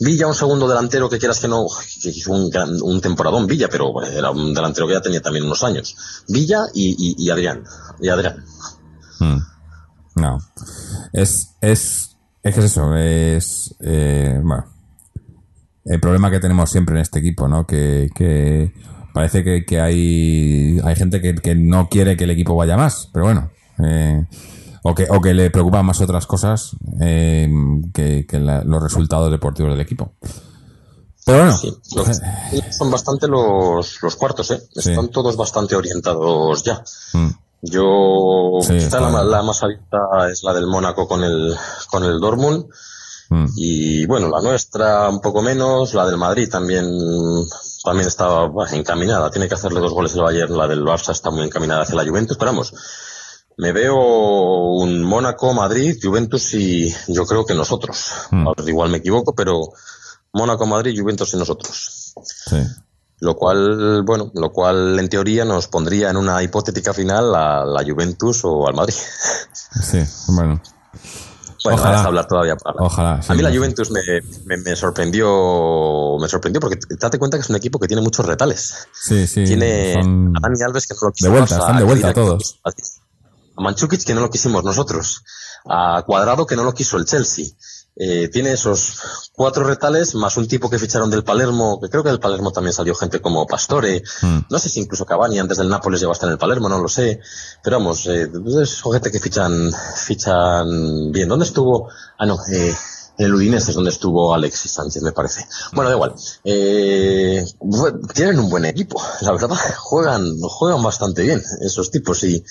[0.00, 1.66] Villa, un segundo delantero que quieras que no,
[2.02, 5.44] que hizo un, gran- un temporadón Villa, pero era un delantero que ya tenía también
[5.44, 5.94] unos años.
[6.28, 7.62] Villa y, y- Adrián.
[8.00, 8.42] Y Adrián.
[9.20, 9.38] Mm.
[10.16, 10.38] No.
[11.12, 14.64] Es, es, es que es eso, es, eh, bueno,
[15.84, 17.66] el problema que tenemos siempre en este equipo, ¿no?
[17.66, 18.72] Que, que
[19.12, 23.08] parece que, que hay, hay gente que, que no quiere que el equipo vaya más,
[23.12, 23.50] pero bueno.
[23.84, 24.26] Eh,
[24.82, 26.70] o que, o que le preocupan más otras cosas
[27.00, 27.48] eh,
[27.92, 30.12] que, que la- los resultados deportivos del equipo.
[31.26, 32.20] Pero bueno, Sí, los-
[32.76, 34.62] son bastante los, los cuartos, ¿eh?
[34.74, 34.90] Sí.
[34.90, 36.82] Están todos bastante orientados ya.
[37.12, 37.28] mm,
[37.62, 39.98] Yo, Sí, quizá la, más abierta
[40.32, 41.54] es la del Mónaco con el,
[41.90, 42.64] con el Dortmund.
[43.28, 46.86] mm, Y bueno, la nuestra un poco menos, la del Madrid también,
[47.84, 49.30] también está encaminada.
[49.30, 52.08] Tiene que hacerle dos goles el Bayern, la del Barça está muy encaminada hacia la
[52.08, 52.38] Juventus.
[52.38, 52.72] Pero vamos,
[53.60, 53.96] me veo
[54.74, 58.10] un Mónaco, Madrid, Juventus y yo creo que nosotros.
[58.30, 58.46] Mm.
[58.46, 59.60] Ahora, Igual me equivoco, pero
[60.32, 62.14] Mónaco, Madrid, Juventus y nosotros.
[62.24, 62.56] sí.
[63.22, 67.84] Lo cual, bueno, lo cual en teoría nos pondría en una hipotética final a la
[67.84, 68.94] Juventus o al Madrid.
[69.82, 69.98] Sí,
[70.28, 70.60] bueno.
[71.62, 72.00] Bueno, Ojalá.
[72.00, 72.56] a hablar todavía.
[72.78, 73.50] Ojalá, sí, a mí la.
[73.54, 74.00] Juventus me,
[74.46, 78.24] me, me sorprendió, me sorprendió porque date cuenta que es un equipo que tiene muchos
[78.24, 78.88] retales.
[78.94, 79.44] Sí, sí.
[79.44, 82.14] tiene son- a Dani Alves que no lo quiso De vuelta, están de a vuelta
[82.14, 82.58] que lo todos.
[82.64, 82.72] el
[83.56, 85.22] A Manchukic que no lo quisimos nosotros.
[85.68, 87.46] A Cuadrado que no lo quiso el Chelsea.
[87.96, 92.08] Eh, tiene esos cuatro retales más un tipo que ficharon del Palermo, que creo que
[92.08, 94.38] del Palermo también salió gente como Pastore, Mm.
[94.48, 96.88] no sé si incluso Cavani antes del Nápoles llegó hasta en el Palermo, no lo
[96.88, 97.20] sé,
[97.62, 98.30] pero vamos, eh,
[98.62, 101.28] es gente que fichan, fichan bien.
[101.28, 101.88] ¿Dónde estuvo?
[102.16, 102.74] Ah, no, eh,
[103.18, 105.46] en el Udinese es donde estuvo Alexis Sánchez, me parece.
[105.72, 106.14] Bueno, da igual.
[106.44, 107.44] Eh,
[108.14, 109.50] tienen un buen equipo, la verdad.
[109.78, 112.42] Juegan, juegan bastante bien esos tipos y,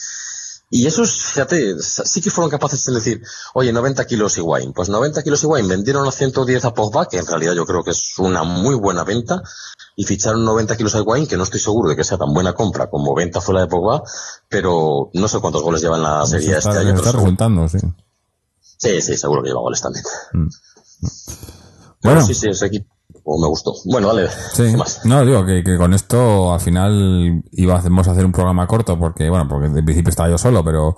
[0.71, 3.21] y esos, fíjate, sí que fueron capaces de decir,
[3.55, 4.71] oye, 90 kilos Higuaín.
[4.71, 7.89] Pues 90 kilos Higuaín vendieron a 110 a Pogba, que en realidad yo creo que
[7.89, 9.41] es una muy buena venta,
[9.95, 12.53] y ficharon 90 kilos a Higuaín, que no estoy seguro de que sea tan buena
[12.53, 14.03] compra como venta fuera de Pogba,
[14.47, 16.95] pero no sé cuántos goles lleva en la Serie A está, este año.
[16.95, 17.79] está resultando, sí.
[18.61, 20.05] sí, sí, seguro que lleva goles también.
[22.03, 22.65] Bueno, Sí, sí, ese
[23.35, 23.73] equipo me gustó.
[23.85, 24.29] Bueno, vale.
[24.53, 24.73] Sí,
[25.05, 29.29] no, digo que, que con esto al final íbamos a hacer un programa corto porque,
[29.29, 30.95] bueno, porque de principio estaba yo solo, pero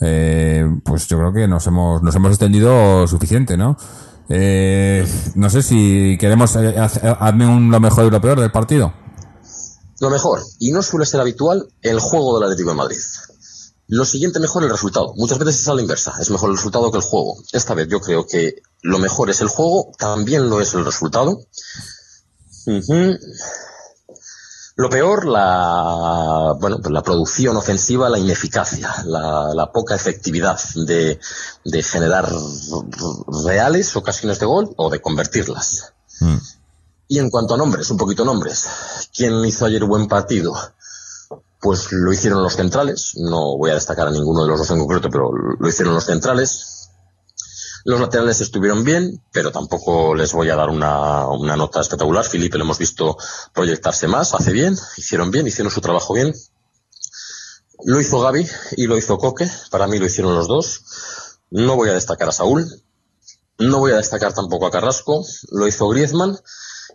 [0.00, 3.76] eh, pues yo creo que nos hemos, nos hemos extendido suficiente, ¿no?
[4.28, 8.50] Eh, no sé si queremos eh, hacer- hazme un lo mejor y lo peor del
[8.50, 8.92] partido.
[10.00, 12.96] Lo mejor, y no suele ser habitual, el juego del Atlético de Madrid.
[13.94, 15.14] Lo siguiente mejor el resultado.
[15.14, 17.36] Muchas veces es a la inversa, es mejor el resultado que el juego.
[17.52, 21.46] Esta vez yo creo que lo mejor es el juego, también lo es el resultado.
[24.74, 31.20] Lo peor, la, bueno, pues la producción ofensiva, la ineficacia, la, la poca efectividad de,
[31.64, 32.28] de generar
[33.44, 35.92] reales ocasiones de gol o de convertirlas.
[36.18, 36.38] Mm.
[37.06, 38.66] Y en cuanto a nombres, un poquito nombres.
[39.14, 40.52] ¿Quién hizo ayer un buen partido?
[41.64, 43.12] Pues lo hicieron los centrales.
[43.16, 46.04] No voy a destacar a ninguno de los dos en concreto, pero lo hicieron los
[46.04, 46.90] centrales.
[47.86, 52.22] Los laterales estuvieron bien, pero tampoco les voy a dar una, una nota espectacular.
[52.26, 53.16] Felipe lo hemos visto
[53.54, 56.34] proyectarse más, hace bien, hicieron bien, hicieron su trabajo bien.
[57.86, 58.46] Lo hizo Gaby
[58.76, 59.48] y lo hizo Coque.
[59.70, 60.82] Para mí lo hicieron los dos.
[61.48, 62.66] No voy a destacar a Saúl.
[63.58, 65.24] No voy a destacar tampoco a Carrasco.
[65.50, 66.38] Lo hizo Griezmann.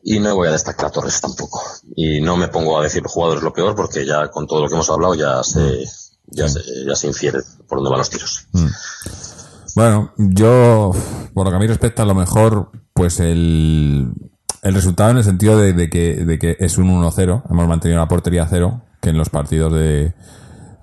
[0.03, 1.61] Y no voy a destacar a Torres tampoco.
[1.95, 4.67] Y no me pongo a decir los jugadores lo peor porque ya con todo lo
[4.67, 5.83] que hemos hablado ya se,
[6.27, 8.47] ya se, ya se infiere por dónde van los tiros.
[9.75, 10.91] Bueno, yo,
[11.33, 14.13] por lo que a mí respecta, a lo mejor, pues el,
[14.61, 17.99] el resultado en el sentido de, de que, de que es un 1-0, hemos mantenido
[17.99, 20.13] la portería a cero, que en los partidos de,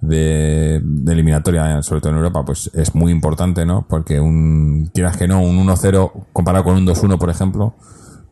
[0.00, 3.86] de, de eliminatoria, sobre todo en Europa, pues es muy importante, ¿no?
[3.88, 7.74] Porque un, quieras que no, un 1-0 comparado con un 2-1, por ejemplo,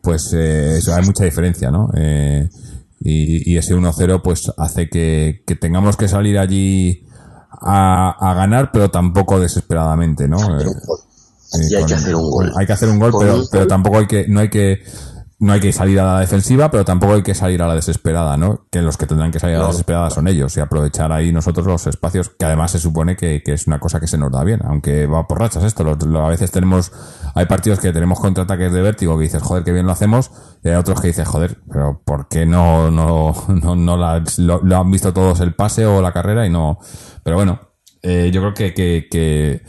[0.05, 1.89] pues eh, eso, hay mucha diferencia, ¿no?
[1.97, 2.47] Eh,
[3.01, 7.05] y, y ese 1-0 pues hace que, que tengamos que salir allí
[7.61, 10.37] a, a ganar, pero tampoco desesperadamente, ¿no?
[10.59, 10.65] Eh,
[11.69, 12.53] Y hay con- que hacer un gol.
[12.57, 13.67] Hay que hacer un gol, Con pero, un pero gol.
[13.69, 14.81] tampoco hay que, no hay que,
[15.37, 18.37] no hay que salir a la defensiva, pero tampoco hay que salir a la desesperada,
[18.37, 18.67] ¿no?
[18.71, 21.67] Que los que tendrán que salir a la desesperada son ellos y aprovechar ahí nosotros
[21.67, 24.43] los espacios, que además se supone que, que es una cosa que se nos da
[24.45, 25.83] bien, aunque va por rachas esto.
[25.83, 26.91] Lo- lo- a veces tenemos,
[27.33, 30.31] hay partidos que tenemos contraataques de vértigo que dices, joder, qué bien lo hacemos,
[30.63, 34.61] y hay otros que dices, joder, pero ¿por qué no, no, no, no la- lo,
[34.63, 36.79] lo han visto todos el pase o la carrera y no,
[37.23, 37.59] pero bueno,
[38.01, 39.63] eh, yo creo que, que, que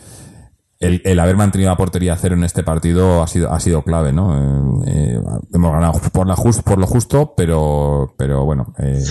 [0.78, 3.82] el, el haber mantenido la portería a cero en este partido ha sido, ha sido
[3.82, 4.36] clave, ¿no?
[4.36, 5.20] Eh, eh,
[5.52, 9.02] hemos ganado por, la just, por lo justo, pero, pero bueno, eh,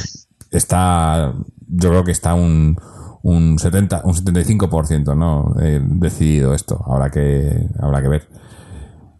[0.51, 1.33] está,
[1.67, 2.77] yo creo que está un,
[3.23, 5.55] un 70, un 75%, ¿no?
[5.59, 6.83] Eh, decidido esto.
[6.85, 8.29] Habrá que, habrá que ver.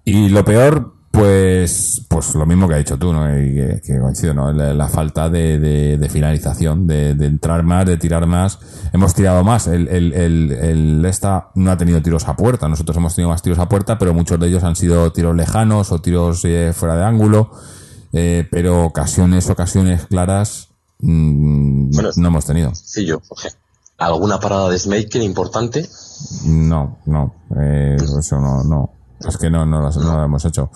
[0.03, 3.25] Y lo peor, pues, pues lo mismo que ha dicho tú, ¿no?
[3.39, 4.51] Y que, que coincido, ¿no?
[4.51, 8.59] La, la falta de, de, de finalización, de, de entrar más, de tirar más.
[8.93, 9.67] Hemos tirado más.
[9.67, 12.67] El, el, el, el esta no ha tenido tiros a puerta.
[12.67, 15.91] Nosotros hemos tenido más tiros a puerta, pero muchos de ellos han sido tiros lejanos
[15.91, 17.51] o tiros eh, fuera de ángulo.
[18.13, 22.71] Eh, pero ocasiones, ocasiones claras, mm, Bueno, no hemos tenido.
[22.75, 23.21] Sí, yo.
[23.97, 25.87] ¿Alguna parada de Smaker importante?
[26.45, 28.89] No, no, eh, eso no, no.
[29.27, 30.69] Es que no, no, las- no lo hemos hecho.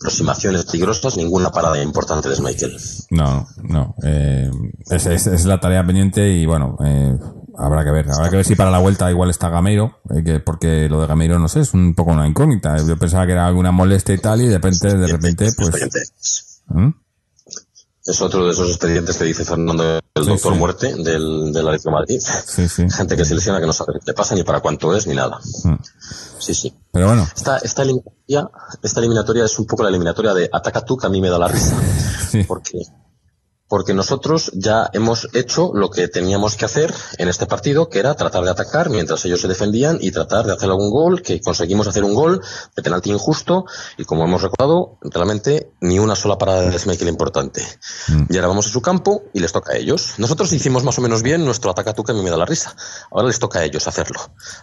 [0.00, 2.70] Aproximaciones peligrosas, ninguna parada importante de Smaker.
[3.10, 3.94] No, no.
[4.04, 4.50] Eh,
[4.90, 7.16] es, es- es la tarea pendiente y bueno, eh,
[7.56, 8.06] habrá que ver.
[8.10, 11.06] Habrá que ver si para la vuelta igual está Gameiro, eh, que, porque lo de
[11.08, 12.76] Gameiro, no sé, es un poco una incógnita.
[12.86, 15.70] Yo pensaba que era alguna molestia y tal y de repente, de repente, pues...
[18.08, 20.58] Es otro de esos expedientes que dice Fernando, el Sí, doctor sí.
[20.58, 22.20] muerte del, del Atlético de Madrid.
[22.20, 22.66] Sí.
[22.90, 25.38] Gente que se lesiona que no sabe qué pasa ni para cuánto es ni nada.
[25.64, 25.74] Mm.
[26.38, 26.74] Sí, sí.
[26.90, 28.48] Pero bueno, Esta, esta, eliminatoria,
[28.82, 31.38] esta eliminatoria es un poco la eliminatoria de ataca tú que a mí me da
[31.38, 31.76] la risa.
[32.30, 32.44] sí.
[32.44, 32.78] Porque,
[33.68, 38.14] porque nosotros ya hemos hecho lo que teníamos que hacer en este partido, que era
[38.14, 41.86] tratar de atacar mientras ellos se defendían y tratar de hacer algún gol, que conseguimos
[41.86, 42.40] hacer un gol
[42.74, 43.66] de penalti injusto
[43.96, 47.62] y como hemos recordado, realmente ni una sola parada de Schmeichel importante.
[48.28, 50.14] Y ahora vamos a su campo y les toca a ellos.
[50.18, 52.46] Nosotros hicimos más o menos bien nuestro ataca tú que a mí me da la
[52.46, 52.74] risa.
[53.10, 54.20] Ahora les toca a ellos hacerlo.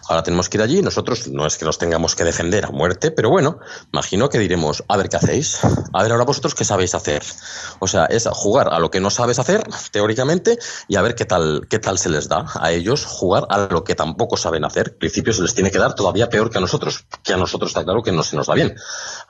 [0.08, 0.82] Ahora tenemos que ir allí.
[0.82, 3.58] Nosotros no es que nos tengamos que defender a muerte, pero bueno,
[3.92, 5.60] imagino que diremos, a ver qué hacéis.
[5.92, 7.22] A ver ahora vosotros qué sabéis hacer.
[7.78, 11.24] O sea, es jugar a lo que no sabes hacer, teóricamente, y a ver qué
[11.24, 14.90] tal, qué tal se les da a ellos jugar a lo que tampoco saben hacer.
[14.90, 17.70] Al principio se les tiene que dar todavía peor que a nosotros, que a nosotros
[17.70, 18.74] está claro que no se nos da bien.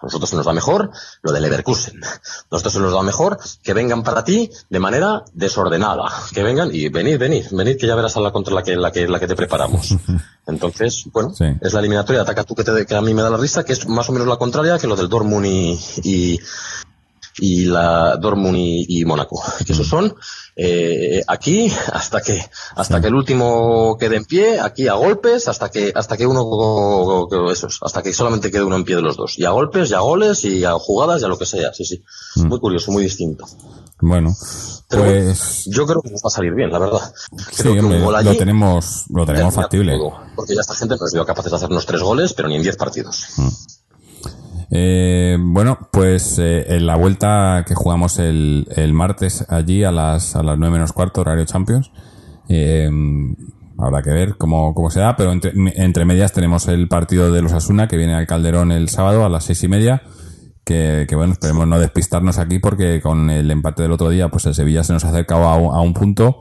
[0.00, 0.90] A nosotros se nos da mejor
[1.22, 2.02] lo del Leverkusen.
[2.04, 6.04] A nosotros se nos da mejor que vengan para ti de manera desordenada.
[6.32, 8.92] Que vengan y venid, venid, venid que ya verás a la contra la que, la
[8.92, 9.94] que, la que te preparamos.
[10.46, 11.44] Entonces, bueno, Sí.
[11.60, 13.72] es la eliminatoria ataca tú que, te, que a mí me da la risa, que
[13.72, 16.40] es más o menos la contraria que lo del Dortmund y, y,
[17.38, 19.42] y la Dortmund y, y Mónaco.
[19.66, 20.14] Que esos son
[20.54, 22.42] eh, aquí hasta que
[22.74, 27.28] hasta que el último quede en pie, aquí a golpes, hasta que hasta que uno
[27.50, 29.38] esos, hasta que solamente quede uno en pie de los dos.
[29.38, 31.72] Y a golpes, y a goles, y a jugadas, y a lo que sea.
[31.74, 32.02] Sí, sí.
[32.36, 33.46] Muy curioso, muy distinto.
[33.98, 34.34] Bueno,
[34.88, 35.64] Pero bueno, pues...
[35.66, 37.00] yo creo que nos va a salir bien, la verdad.
[37.50, 39.96] Sí, un lo tenemos, lo tenemos factible.
[39.96, 42.62] todo, porque ya esta gente nos vio capaces de hacernos tres goles, pero ni en
[42.62, 43.26] diez partidos.
[44.70, 50.42] Eh, bueno, pues eh, en la vuelta que jugamos el, martes allí a las, a
[50.42, 51.92] las 9 menos cuarto, horario Champions,
[52.48, 52.90] eh,
[53.78, 57.52] habrá que ver cómo, cómo se da, pero entre, medias tenemos el partido de los
[57.52, 60.02] Asuna que viene al Calderón el sábado a las seis y media.
[60.64, 64.46] Que, que bueno, esperemos no despistarnos aquí porque con el empate del otro día, pues
[64.46, 66.40] el Sevilla se nos ha acercado a un, a un punto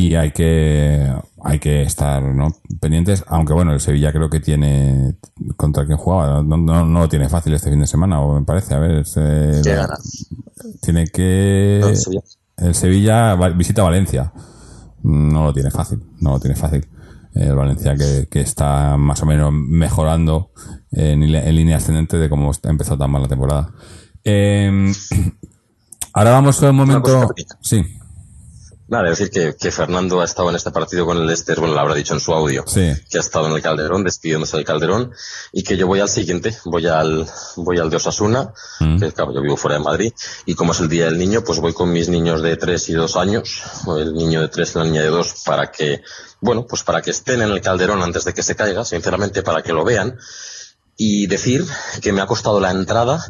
[0.00, 2.48] y hay que hay que estar ¿no?
[2.80, 5.16] pendientes aunque bueno el Sevilla creo que tiene
[5.56, 8.44] contra quien jugaba no, no, no lo tiene fácil este fin de semana o me
[8.44, 9.04] parece a ver
[9.64, 9.96] la- gana.
[10.80, 12.22] tiene que el Sevilla.
[12.58, 14.32] el Sevilla va- visita Valencia
[15.02, 16.86] no lo tiene fácil no lo tiene fácil
[17.34, 20.52] el Valencia que, que está más o menos mejorando
[20.92, 21.20] en,
[21.56, 23.72] línea ascendente de cómo empezó tan mal la temporada
[24.22, 24.92] Eh,
[26.12, 27.28] ahora vamos a un momento
[27.62, 27.82] sí
[28.90, 31.80] Nada, decir que, que Fernando ha estado en este partido con el Leicester, bueno, lo
[31.80, 32.90] habrá dicho en su audio, Sí.
[33.10, 35.12] que ha estado en el Calderón, despidiéndose del Calderón,
[35.52, 37.26] y que yo voy al siguiente, voy al,
[37.56, 38.98] voy al de Osasuna, Mm.
[38.98, 40.12] que claro, yo vivo fuera de Madrid,
[40.46, 42.94] y como es el Día del Niño, pues voy con mis niños de tres y
[42.94, 46.00] dos años, o el niño de tres y la niña de dos, para que,
[46.40, 49.62] bueno, pues para que estén en el Calderón antes de que se caiga, sinceramente, para
[49.62, 50.16] que lo vean,
[50.96, 51.62] y decir
[52.00, 53.24] que me ha costado la entrada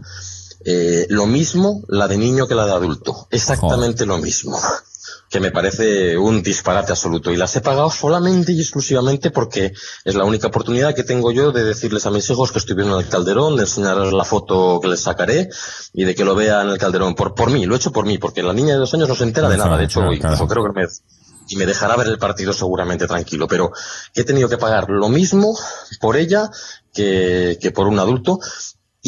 [0.65, 3.27] eh, lo mismo la de niño que la de adulto.
[3.31, 4.59] Exactamente lo mismo.
[5.31, 7.31] Que me parece un disparate absoluto.
[7.31, 9.73] Y las he pagado solamente y exclusivamente porque
[10.05, 13.01] es la única oportunidad que tengo yo de decirles a mis hijos que estuvieron en
[13.01, 15.51] el calderón, de enseñarles la foto que les sacaré
[15.93, 17.15] y de que lo vean en el calderón.
[17.15, 19.15] Por, por mí, lo he hecho por mí, porque la niña de dos años no
[19.15, 19.77] se entera de nada.
[19.77, 20.49] De hecho, claro.
[20.49, 20.87] creo que me,
[21.49, 23.73] y me dejará ver el partido seguramente tranquilo, pero
[24.15, 25.59] he tenido que pagar lo mismo
[26.01, 26.51] por ella
[26.93, 28.39] que, que por un adulto.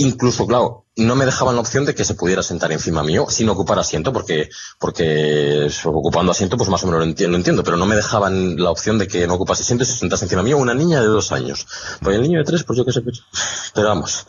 [0.03, 3.49] Incluso, claro, no me dejaban la opción de que se pudiera sentar encima mío sin
[3.51, 4.49] ocupar asiento, porque,
[4.79, 8.57] porque ocupando asiento, pues más o menos lo entiendo, lo entiendo, pero no me dejaban
[8.57, 11.07] la opción de que no ocupase asiento y se sentase encima mío una niña de
[11.07, 11.67] dos años.
[12.01, 13.23] Pues el niño de tres, pues yo qué sé, pues,
[13.75, 14.27] pero vamos.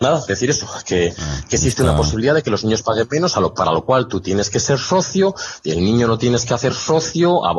[0.00, 1.14] Nada, decir eso, que,
[1.48, 4.08] que existe una posibilidad de que los niños paguen menos, a lo, para lo cual
[4.08, 7.54] tú tienes que ser socio, y el niño no tienes que hacer socio, a,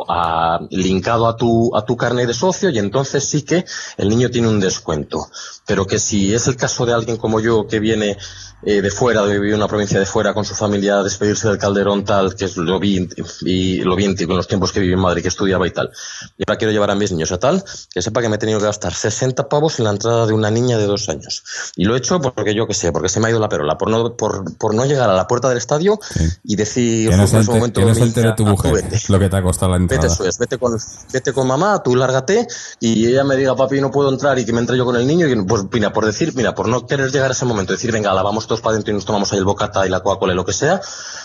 [0.56, 3.64] a- linkado a tu, a tu carnet de socio, y entonces sí que
[3.96, 5.26] el niño tiene un descuento.
[5.66, 8.16] Pero que si es el caso de alguien como yo que viene
[8.62, 11.48] eh, de fuera, de vivir en una provincia de fuera con su familia a despedirse
[11.48, 13.06] del calderón tal, que lo vi
[13.42, 15.90] y lo vi en, en los tiempos que viví en Madrid, que estudiaba y tal.
[16.38, 17.62] Y ahora quiero llevar a mis niños a tal,
[17.92, 20.50] que sepa que me he tenido que gastar 60 pavos en la entrada de una
[20.50, 21.44] niña de dos años.
[21.76, 23.76] Y lo he hecho porque yo que sé, porque se me ha ido la perola,
[23.76, 26.00] por no, por, por no llegar a la puerta del estadio
[26.42, 28.72] y decir, que no "Pues, se en ese momento, que no se entere tu mujer
[28.72, 29.00] vete".
[29.08, 30.76] lo que te ha costado la Vete, entrada eso es, vete con,
[31.12, 32.46] vete con mamá, tú lárgate
[32.80, 35.06] y ella me diga, papi, no puedo entrar y que me entre yo con el
[35.06, 35.26] niño.
[35.28, 38.12] Y pues, mira, por decir, mira, por no querer llegar a ese momento, decir, venga,
[38.14, 40.36] la vamos todos para adentro y nos tomamos ahí el bocata y la Coca-Cola y
[40.36, 40.80] lo que sea,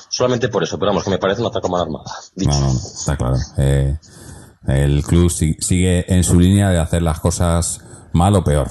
[0.09, 2.11] solamente por eso, pero vamos, que me parece una atraco mal armada.
[2.35, 3.37] No, no, está claro.
[3.57, 3.97] Eh,
[4.67, 7.81] el club sigue en su línea de hacer las cosas
[8.13, 8.67] mal o peor.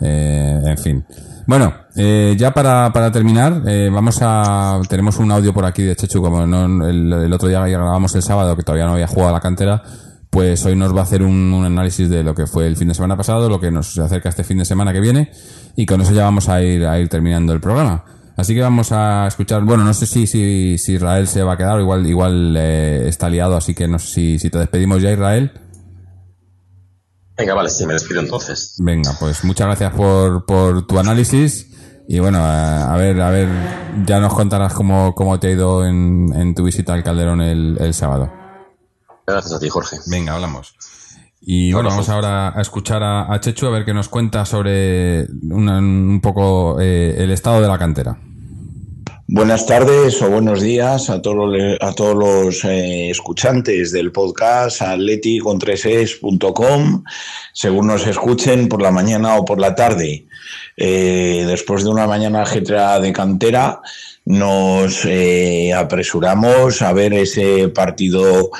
[0.00, 1.06] Eh, en fin.
[1.46, 4.80] Bueno, eh, ya para, para terminar, eh, vamos a.
[4.88, 8.56] Tenemos un audio por aquí de Chechu, como no, el, otro día grabamos el sábado,
[8.56, 9.82] que todavía no había jugado la cantera,
[10.36, 12.92] pues hoy nos va a hacer un, análisis de lo que fue el fin de
[12.92, 15.30] semana pasado, lo que nos acerca este fin de semana que viene,
[15.76, 18.04] y con eso ya vamos a ir, a ir terminando el programa.
[18.36, 21.56] Así que vamos a escuchar, bueno, no sé si, si, si Israel se va a
[21.56, 25.10] quedar, igual, igual eh, está liado, así que no sé si, si te despedimos ya,
[25.10, 25.52] Israel.
[27.38, 28.74] Venga, vale, sí, me despido entonces.
[28.78, 31.72] Venga, pues muchas gracias por, por tu análisis.
[32.08, 33.48] Y bueno, a, ver, a ver,
[34.04, 37.78] ya nos contarás cómo, cómo te ha ido en, en tu visita al Calderón el,
[37.80, 38.35] el sábado.
[39.26, 39.96] Gracias a ti, Jorge.
[40.06, 40.74] Venga, hablamos.
[41.40, 46.20] Y bueno, vamos ahora a escuchar a, Chechu a ver qué nos cuenta sobre un
[46.22, 48.18] poco eh, el estado de la cantera.
[49.28, 54.82] Buenas tardes o buenos días a todos los, a todos los eh, escuchantes del podcast
[54.82, 57.02] atleticontreses.com,
[57.52, 60.28] según nos escuchen por la mañana o por la tarde.
[60.76, 63.80] Eh, después de una mañana ajetreada de cantera,
[64.26, 68.50] nos eh, apresuramos a ver ese partido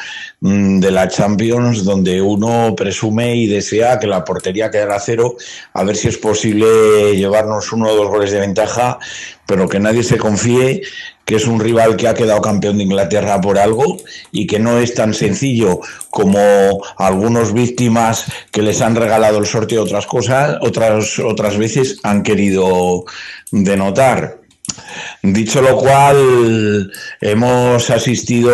[0.40, 5.36] mm, de la Champions donde uno presume y desea que la portería quede a cero,
[5.74, 8.98] a ver si es posible llevarnos uno o dos goles de ventaja,
[9.44, 10.82] pero que nadie se confíe
[11.24, 13.96] que es un rival que ha quedado campeón de Inglaterra por algo
[14.30, 19.82] y que no es tan sencillo como algunos víctimas que les han regalado el sorteo
[19.82, 23.04] otras cosas, otras, otras veces han querido
[23.50, 24.45] denotar.
[25.22, 28.52] Dicho lo cual, hemos asistido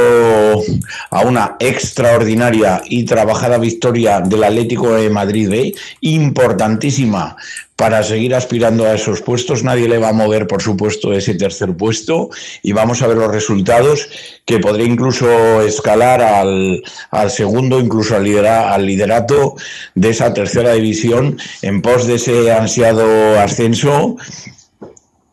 [1.10, 7.36] a una extraordinaria y trabajada victoria del Atlético de Madrid B, importantísima.
[7.76, 9.64] Para seguir aspirando a esos puestos.
[9.64, 12.30] Nadie le va a mover, por supuesto, ese tercer puesto.
[12.62, 14.08] Y vamos a ver los resultados
[14.44, 16.82] que podría incluso escalar al,
[17.28, 19.56] segundo, incluso al, al liderato
[19.96, 24.16] de esa tercera división en pos de ese ansiado ascenso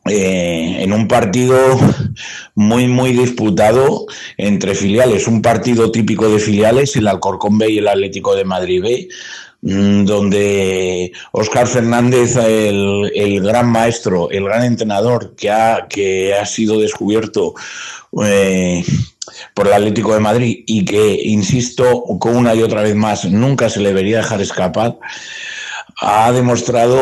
[0.09, 1.57] eh, en un partido
[2.55, 4.05] muy, muy disputado
[4.37, 8.81] entre filiales, un partido típico de filiales, el Alcorcón B y el Atlético de Madrid
[8.81, 9.09] B,
[9.61, 16.79] mm, donde Óscar Fernández, el, gran maestro, el gran entrenador que ha, que ha sido
[16.79, 17.53] descubierto
[18.23, 18.83] eh,
[19.53, 23.69] por el Atlético de Madrid y que, insisto, con una y otra vez más, nunca
[23.69, 24.97] se le debería dejar escapar,
[26.01, 26.97] ha demostrado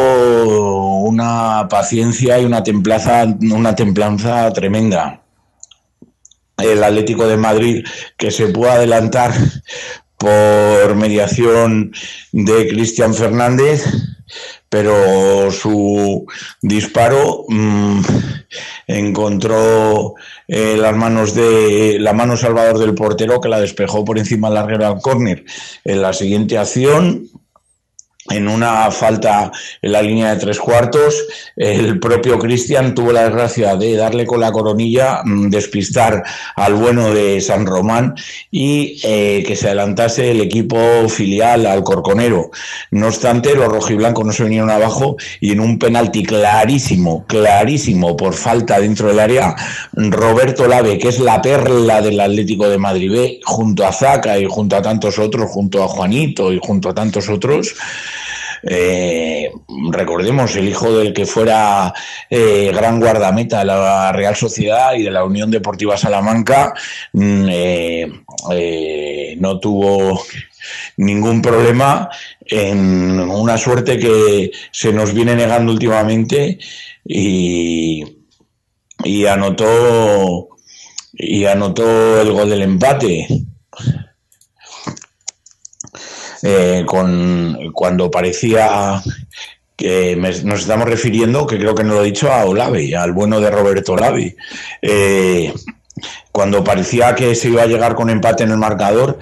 [1.02, 5.22] una paciencia y una templanza, una templanza tremenda.
[6.58, 7.86] El Atlético de Madrid
[8.18, 9.32] que se puede adelantar
[10.18, 11.94] por mediación
[12.32, 13.86] de Cristian Fernández,
[14.68, 16.26] pero su
[16.64, 18.02] disparo mm,
[18.88, 20.16] encontró
[20.48, 24.56] eh, las manos de la mano salvador del portero que la despejó por encima del
[24.56, 25.46] larguero al córner.
[25.84, 27.30] En la siguiente acción
[28.30, 29.52] en una falta
[29.82, 31.16] en la línea de tres cuartos.
[31.56, 36.24] El propio Cristian tuvo la desgracia de darle con la coronilla, mm, despistar
[36.56, 38.16] al bueno de San Román
[38.52, 40.78] y eh, que se adelantase el equipo
[41.10, 42.52] filial al Corconero.
[42.92, 48.34] No obstante, los rojiblancos no se vinieron abajo y en un penalti clarísimo, clarísimo por
[48.34, 49.56] falta dentro del área,
[49.94, 54.76] Roberto Lave, que es la perla del Atlético de Madrid junto a Zaca y junto
[54.76, 57.76] a tantos otros, junto a Juanito y junto a tantos otros,
[58.64, 59.52] eh,
[59.92, 61.94] recordemos, el hijo del que fuera
[62.30, 66.74] eh, gran guardameta de la Real Sociedad y de la Unión Deportiva Salamanca,
[67.14, 70.24] mm, eh, no tuvo
[70.98, 72.10] ningún problema
[72.46, 76.58] en una suerte que se nos viene negando últimamente
[77.06, 78.04] y,
[79.04, 80.50] y anotó
[81.14, 83.28] y anotó el gol del empate
[86.50, 89.02] eh, con, cuando parecía
[89.76, 93.42] que nos estamos refiriendo, que creo que no lo he dicho, a Olavi, al bueno
[93.42, 94.34] de Roberto Olavi.
[94.82, 95.54] Eh,
[96.32, 99.20] cuando parecía que se iba a llegar con empate en el marcador,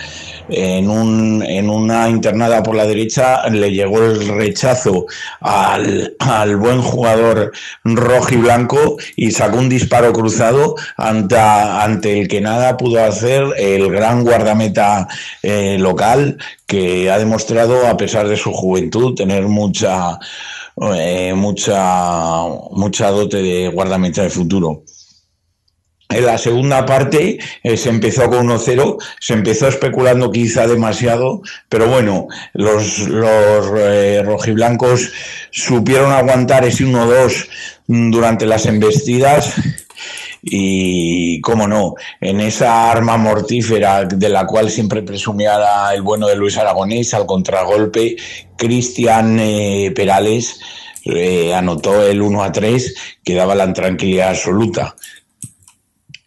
[0.50, 5.06] en, un, en una internada por la derecha le llegó el rechazo
[5.40, 7.52] al, al buen jugador
[7.84, 13.44] rojo y blanco y sacó un disparo cruzado ante, ante el que nada pudo hacer
[13.58, 15.08] el gran guardameta
[15.42, 20.20] eh, local que ha demostrado, a pesar de su juventud, tener mucha,
[20.96, 24.84] eh, mucha, mucha dote de guardameta de futuro.
[26.10, 31.88] En la segunda parte eh, se empezó con 1-0, se empezó especulando quizá demasiado, pero
[31.88, 35.12] bueno, los, los eh, rojiblancos
[35.52, 37.48] supieron aguantar ese 1-2
[37.88, 39.56] durante las embestidas
[40.48, 45.58] y, cómo no, en esa arma mortífera de la cual siempre presumía
[45.94, 48.16] el bueno de Luis Aragonés al contragolpe,
[48.56, 50.60] Cristian eh, Perales
[51.04, 54.96] eh, anotó el 1 a 3 que daba la tranquilidad absoluta.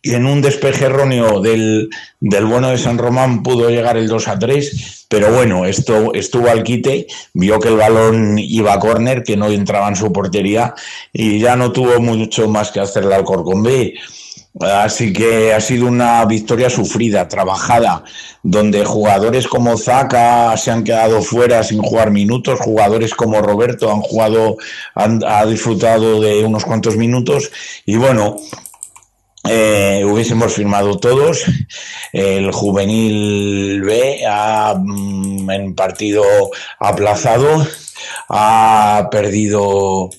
[0.00, 1.90] Y en un despeje erróneo del,
[2.20, 6.48] del bueno de San Román pudo llegar el 2 a 3, pero bueno, esto estuvo
[6.48, 10.74] al quite, vio que el balón iba a córner, que no entraba en su portería
[11.12, 13.94] y ya no tuvo mucho más que hacerle al Corcón B.
[14.60, 18.02] Así que ha sido una victoria sufrida, trabajada,
[18.42, 24.00] donde jugadores como Zaka se han quedado fuera sin jugar minutos, jugadores como Roberto han
[24.00, 24.56] jugado,
[24.94, 27.52] han ha disfrutado de unos cuantos minutos
[27.86, 28.36] y bueno,
[29.44, 31.44] eh, hubiésemos firmado todos.
[32.12, 36.24] El juvenil B ha, mm, en partido
[36.78, 37.66] aplazado
[38.28, 40.10] ha perdido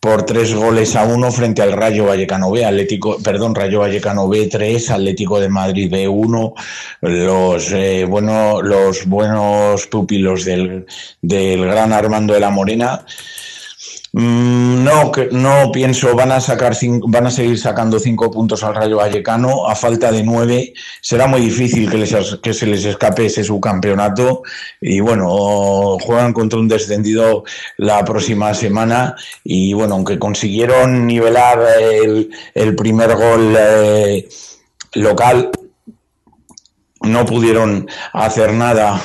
[0.00, 4.46] por tres goles a uno frente al Rayo Vallecano B, Atlético, perdón, Rayo Vallecano B
[4.46, 6.54] 3, Atlético de Madrid B 1,
[7.00, 10.86] los eh, bueno, los buenos pupilos del,
[11.20, 13.04] del gran Armando de la Morena
[14.18, 19.68] no, no pienso, van a sacar van a seguir sacando cinco puntos al Rayo Vallecano,
[19.68, 22.04] a falta de nueve, será muy difícil que,
[22.42, 24.42] que se les escape ese subcampeonato.
[24.80, 27.44] Y bueno, juegan contra un descendido
[27.76, 29.14] la próxima semana
[29.44, 34.28] y bueno, aunque consiguieron nivelar el, primer gol eh,
[34.94, 35.50] local,
[37.02, 39.00] no pudieron hacer nada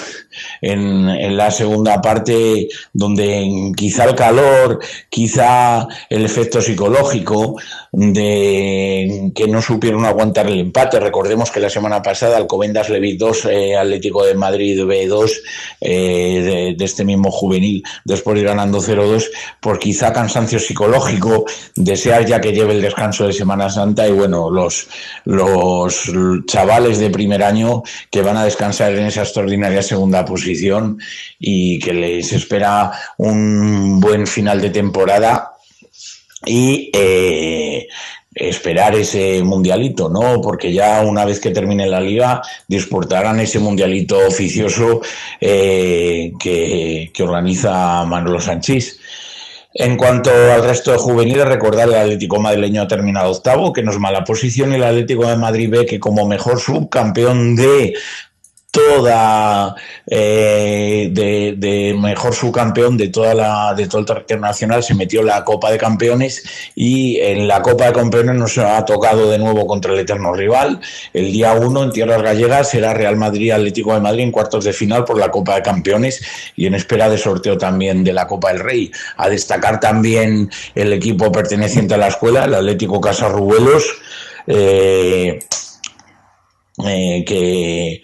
[0.62, 4.80] en, la segunda parte donde quizá el calor,
[5.10, 7.56] quizá el efecto psicológico
[7.92, 11.00] de que no supieron aguantar el empate.
[11.00, 15.32] Recordemos que la semana pasada Alcobendas Levi 2, eh, Atlético de Madrid B2
[15.82, 19.26] eh, de, este mismo juvenil, después de ir ganando 0-2,
[19.60, 24.50] por quizá cansancio psicológico, desear ya que lleve el descanso de Semana Santa y bueno,
[24.50, 24.88] los,
[25.26, 26.12] los
[26.46, 31.00] chavales de primer año que van a descansar en esa extraordinaria segunda posición
[31.40, 35.52] y que les espera un buen final de temporada
[36.46, 37.88] y eh,
[38.36, 40.42] esperar ese mundialito, ¿no?
[40.42, 45.02] Porque ya una vez que termine la liga disputarán ese mundialito oficioso
[45.40, 49.00] eh, que, organiza Manolo Sánchez.
[49.76, 53.92] En cuanto al resto de juveniles, recordar el Atlético madrileño ha terminado octavo, que no
[53.92, 57.96] es mala posición, y el Atlético de Madrid ve que como mejor subcampeón de
[58.74, 59.76] toda
[60.08, 65.44] eh, de, mejor subcampeón de toda la de todo el territorio nacional se metió la
[65.44, 66.44] Copa de Campeones
[66.74, 70.82] y en la Copa de Campeones nos ha tocado de nuevo contra el eterno rival.
[71.14, 74.74] El día 1 en tierras gallegas será Real Madrid Atlético de Madrid en cuartos de
[74.74, 78.52] final por la Copa de Campeones y en espera de sorteo también de la Copa
[78.52, 78.92] del Rey.
[79.18, 83.86] A destacar también el equipo perteneciente a la escuela el Atlético Casarrubuelos
[84.48, 85.40] eh,
[86.84, 88.02] eh, que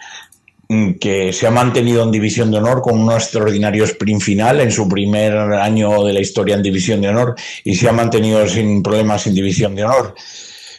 [1.00, 4.88] que se ha mantenido en División de Honor con un extraordinario sprint final en su
[4.88, 9.26] primer año de la historia en División de Honor y se ha mantenido sin problemas
[9.26, 10.14] en División de Honor.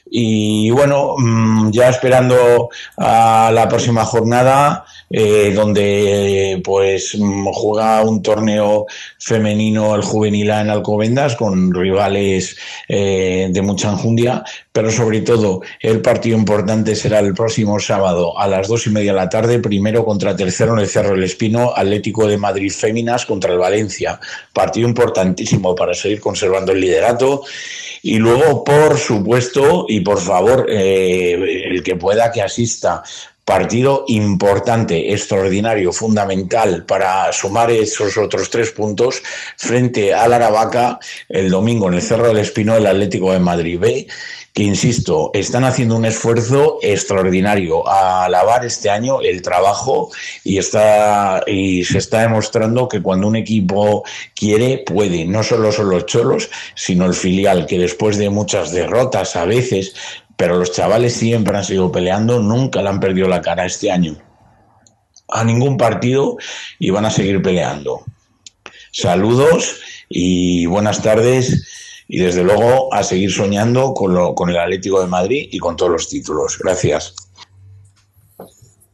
[0.09, 7.17] Y bueno, mm, ya esperando a la próxima jornada, eh, donde pues
[7.53, 8.85] juega un torneo
[9.19, 12.57] femenino el juvenil en Alcobendas con rivales
[12.87, 18.47] eh, de mucha enjundia, pero sobre todo el partido importante será el próximo sábado a
[18.47, 21.73] las dos y media de la tarde, primero contra tercero en el Cerro del Espino,
[21.75, 24.19] Atlético de Madrid Féminas contra el Valencia,
[24.53, 27.43] partido importantísimo para seguir conservando el liderato.
[28.03, 33.03] Y luego, por supuesto, y por favor, eh, el que pueda que asista
[33.45, 39.21] partido importante, extraordinario, fundamental para sumar esos otros tres puntos
[39.57, 44.07] frente al Aravaca el domingo en el Cerro del Espino del Atlético de Madrid B,
[44.53, 50.11] que insisto, están haciendo un esfuerzo extraordinario a alabar este año el trabajo
[50.43, 54.03] y está y se está demostrando que cuando un equipo
[54.35, 59.37] quiere puede, no solo son los cholos, sino el filial que después de muchas derrotas
[59.37, 59.93] a veces
[60.41, 64.17] pero los chavales siempre han seguido peleando, nunca le han perdido la cara este año
[65.29, 66.35] a ningún partido
[66.79, 68.01] y van a seguir peleando.
[68.91, 75.47] Saludos y buenas tardes y desde luego a seguir soñando con, el Atlético de Madrid
[75.51, 76.57] y con todos los títulos.
[76.57, 77.13] Gracias.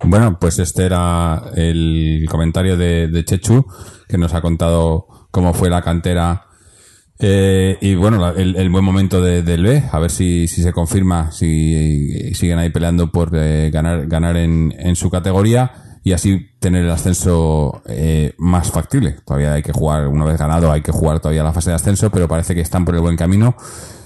[0.03, 3.65] Bueno, pues este era el comentario de, de Chechu
[4.09, 6.46] que nos ha contado cómo fue la cantera
[7.19, 12.33] eh, y bueno, el, buen momento del B, a ver si, si se confirma, si
[12.35, 16.91] siguen ahí peleando por eh, ganar, ganar en, en, su categoría y así tener el
[16.91, 19.15] ascenso eh, más factible.
[19.25, 22.11] Todavía hay que jugar, una vez ganado, hay que jugar todavía la fase de ascenso,
[22.11, 23.55] pero parece que están por el buen camino.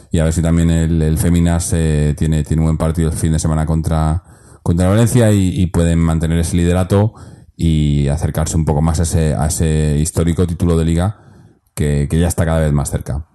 [0.10, 3.18] y a ver si también el, el Féminas eh, tiene, tiene un buen partido el
[3.18, 4.24] fin de semana contra,
[4.64, 7.14] contra Valencia y, y pueden mantener ese liderato
[7.58, 11.31] y acercarse un poco más a ese, a ese histórico título de liga
[11.82, 13.26] que, ya está cada vez más cerca.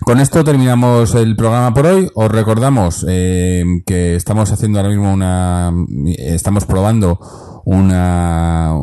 [0.00, 2.08] Con esto terminamos el programa por hoy.
[2.14, 5.72] Os recordamos eh, que estamos haciendo ahora mismo una,
[6.16, 7.18] estamos probando
[7.64, 8.74] una,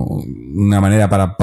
[0.55, 1.37] una manera para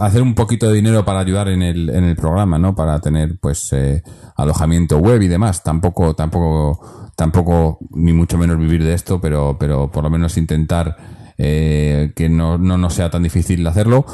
[0.00, 2.74] hacer un poquito de dinero para ayudar en el, en el programa, ¿no?
[2.74, 4.02] Para tener, pues, eh,
[4.36, 5.62] alojamiento web y demás.
[5.62, 10.96] Tampoco, tampoco, tampoco, ni mucho menos vivir de esto, pero, pero por lo menos intentar
[11.38, 14.04] eh, que no, no nos sea tan difícil hacerlo.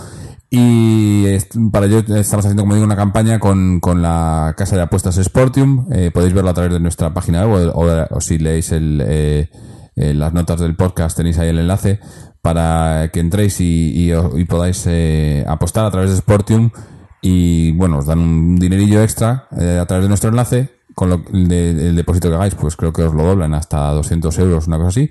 [0.52, 1.26] Y
[1.70, 5.86] para ello estamos haciendo, como digo, una campaña con, con la casa de apuestas Sportium.
[5.92, 9.00] Eh, podéis verlo a través de nuestra página web o, o- o si leéis el,
[9.06, 9.48] eh,
[9.94, 12.00] eh, las notas del podcast tenéis ahí el enlace
[12.42, 16.70] para que entréis y, y, y podáis eh, apostar a través de Sportium.
[17.22, 20.80] Y bueno, os dan un dinerillo extra eh, a través de nuestro enlace.
[20.96, 24.36] Con lo, de- el depósito que hagáis, pues creo que os lo doblan hasta 200
[24.40, 25.10] euros, una cosa así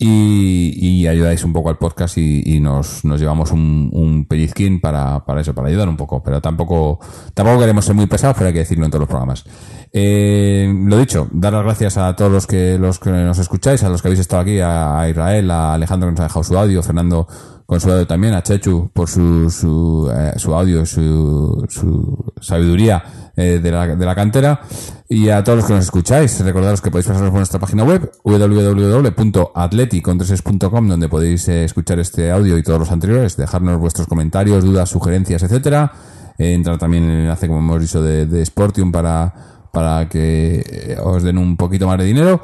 [0.00, 4.80] y, y ayudáis un poco al podcast y, y nos, nos llevamos un, un pellizquín
[4.80, 7.00] para, para eso, para ayudar un poco, pero tampoco,
[7.34, 9.44] tampoco queremos ser muy pesados, pero hay que decirlo en todos los programas.
[9.92, 13.88] Eh, lo dicho, dar las gracias a todos los que, los que nos escucháis, a
[13.88, 16.56] los que habéis estado aquí, a, a Israel, a Alejandro que nos ha dejado su
[16.56, 17.26] audio, Fernando
[17.68, 23.04] con su audio también, a Chechu por su, su, eh, su audio, su, su sabiduría
[23.36, 24.62] eh, de, la, de la cantera
[25.06, 26.40] y a todos los que nos escucháis.
[26.40, 32.56] Recordaros que podéis pasaros por nuestra página web www.atleticontreses.com donde podéis eh, escuchar este audio
[32.56, 35.92] y todos los anteriores, dejarnos vuestros comentarios, dudas, sugerencias, etcétera.
[36.38, 39.34] Entrar también en el enlace, como hemos dicho, de, de Sportium para,
[39.72, 42.40] para que eh, os den un poquito más de dinero.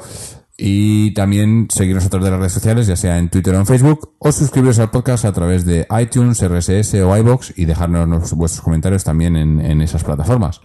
[0.57, 3.65] Y también seguirnos a través de las redes sociales, ya sea en Twitter o en
[3.65, 8.31] Facebook, o suscribiros al podcast a través de iTunes, RSS o iBox y dejarnos nos-
[8.33, 10.61] vuestros comentarios también en, en esas plataformas.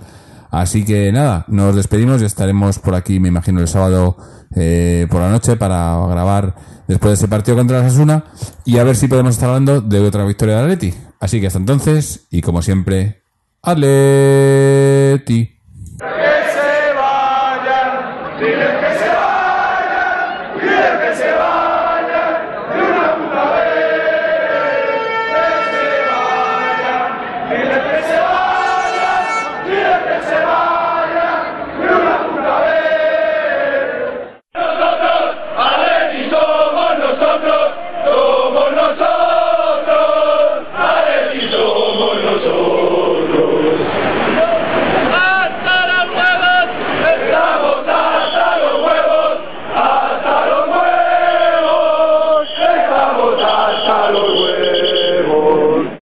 [0.52, 4.16] Así que nada, nos despedimos y estaremos por aquí, me imagino, el sábado
[4.54, 6.54] eh, por la noche para grabar
[6.88, 8.24] después de ese partido contra la Sasuna
[8.64, 10.94] y a ver si podemos estar hablando de otra victoria de Atleti.
[11.20, 13.22] Así que hasta entonces, y como siempre,
[13.62, 15.50] Atleti.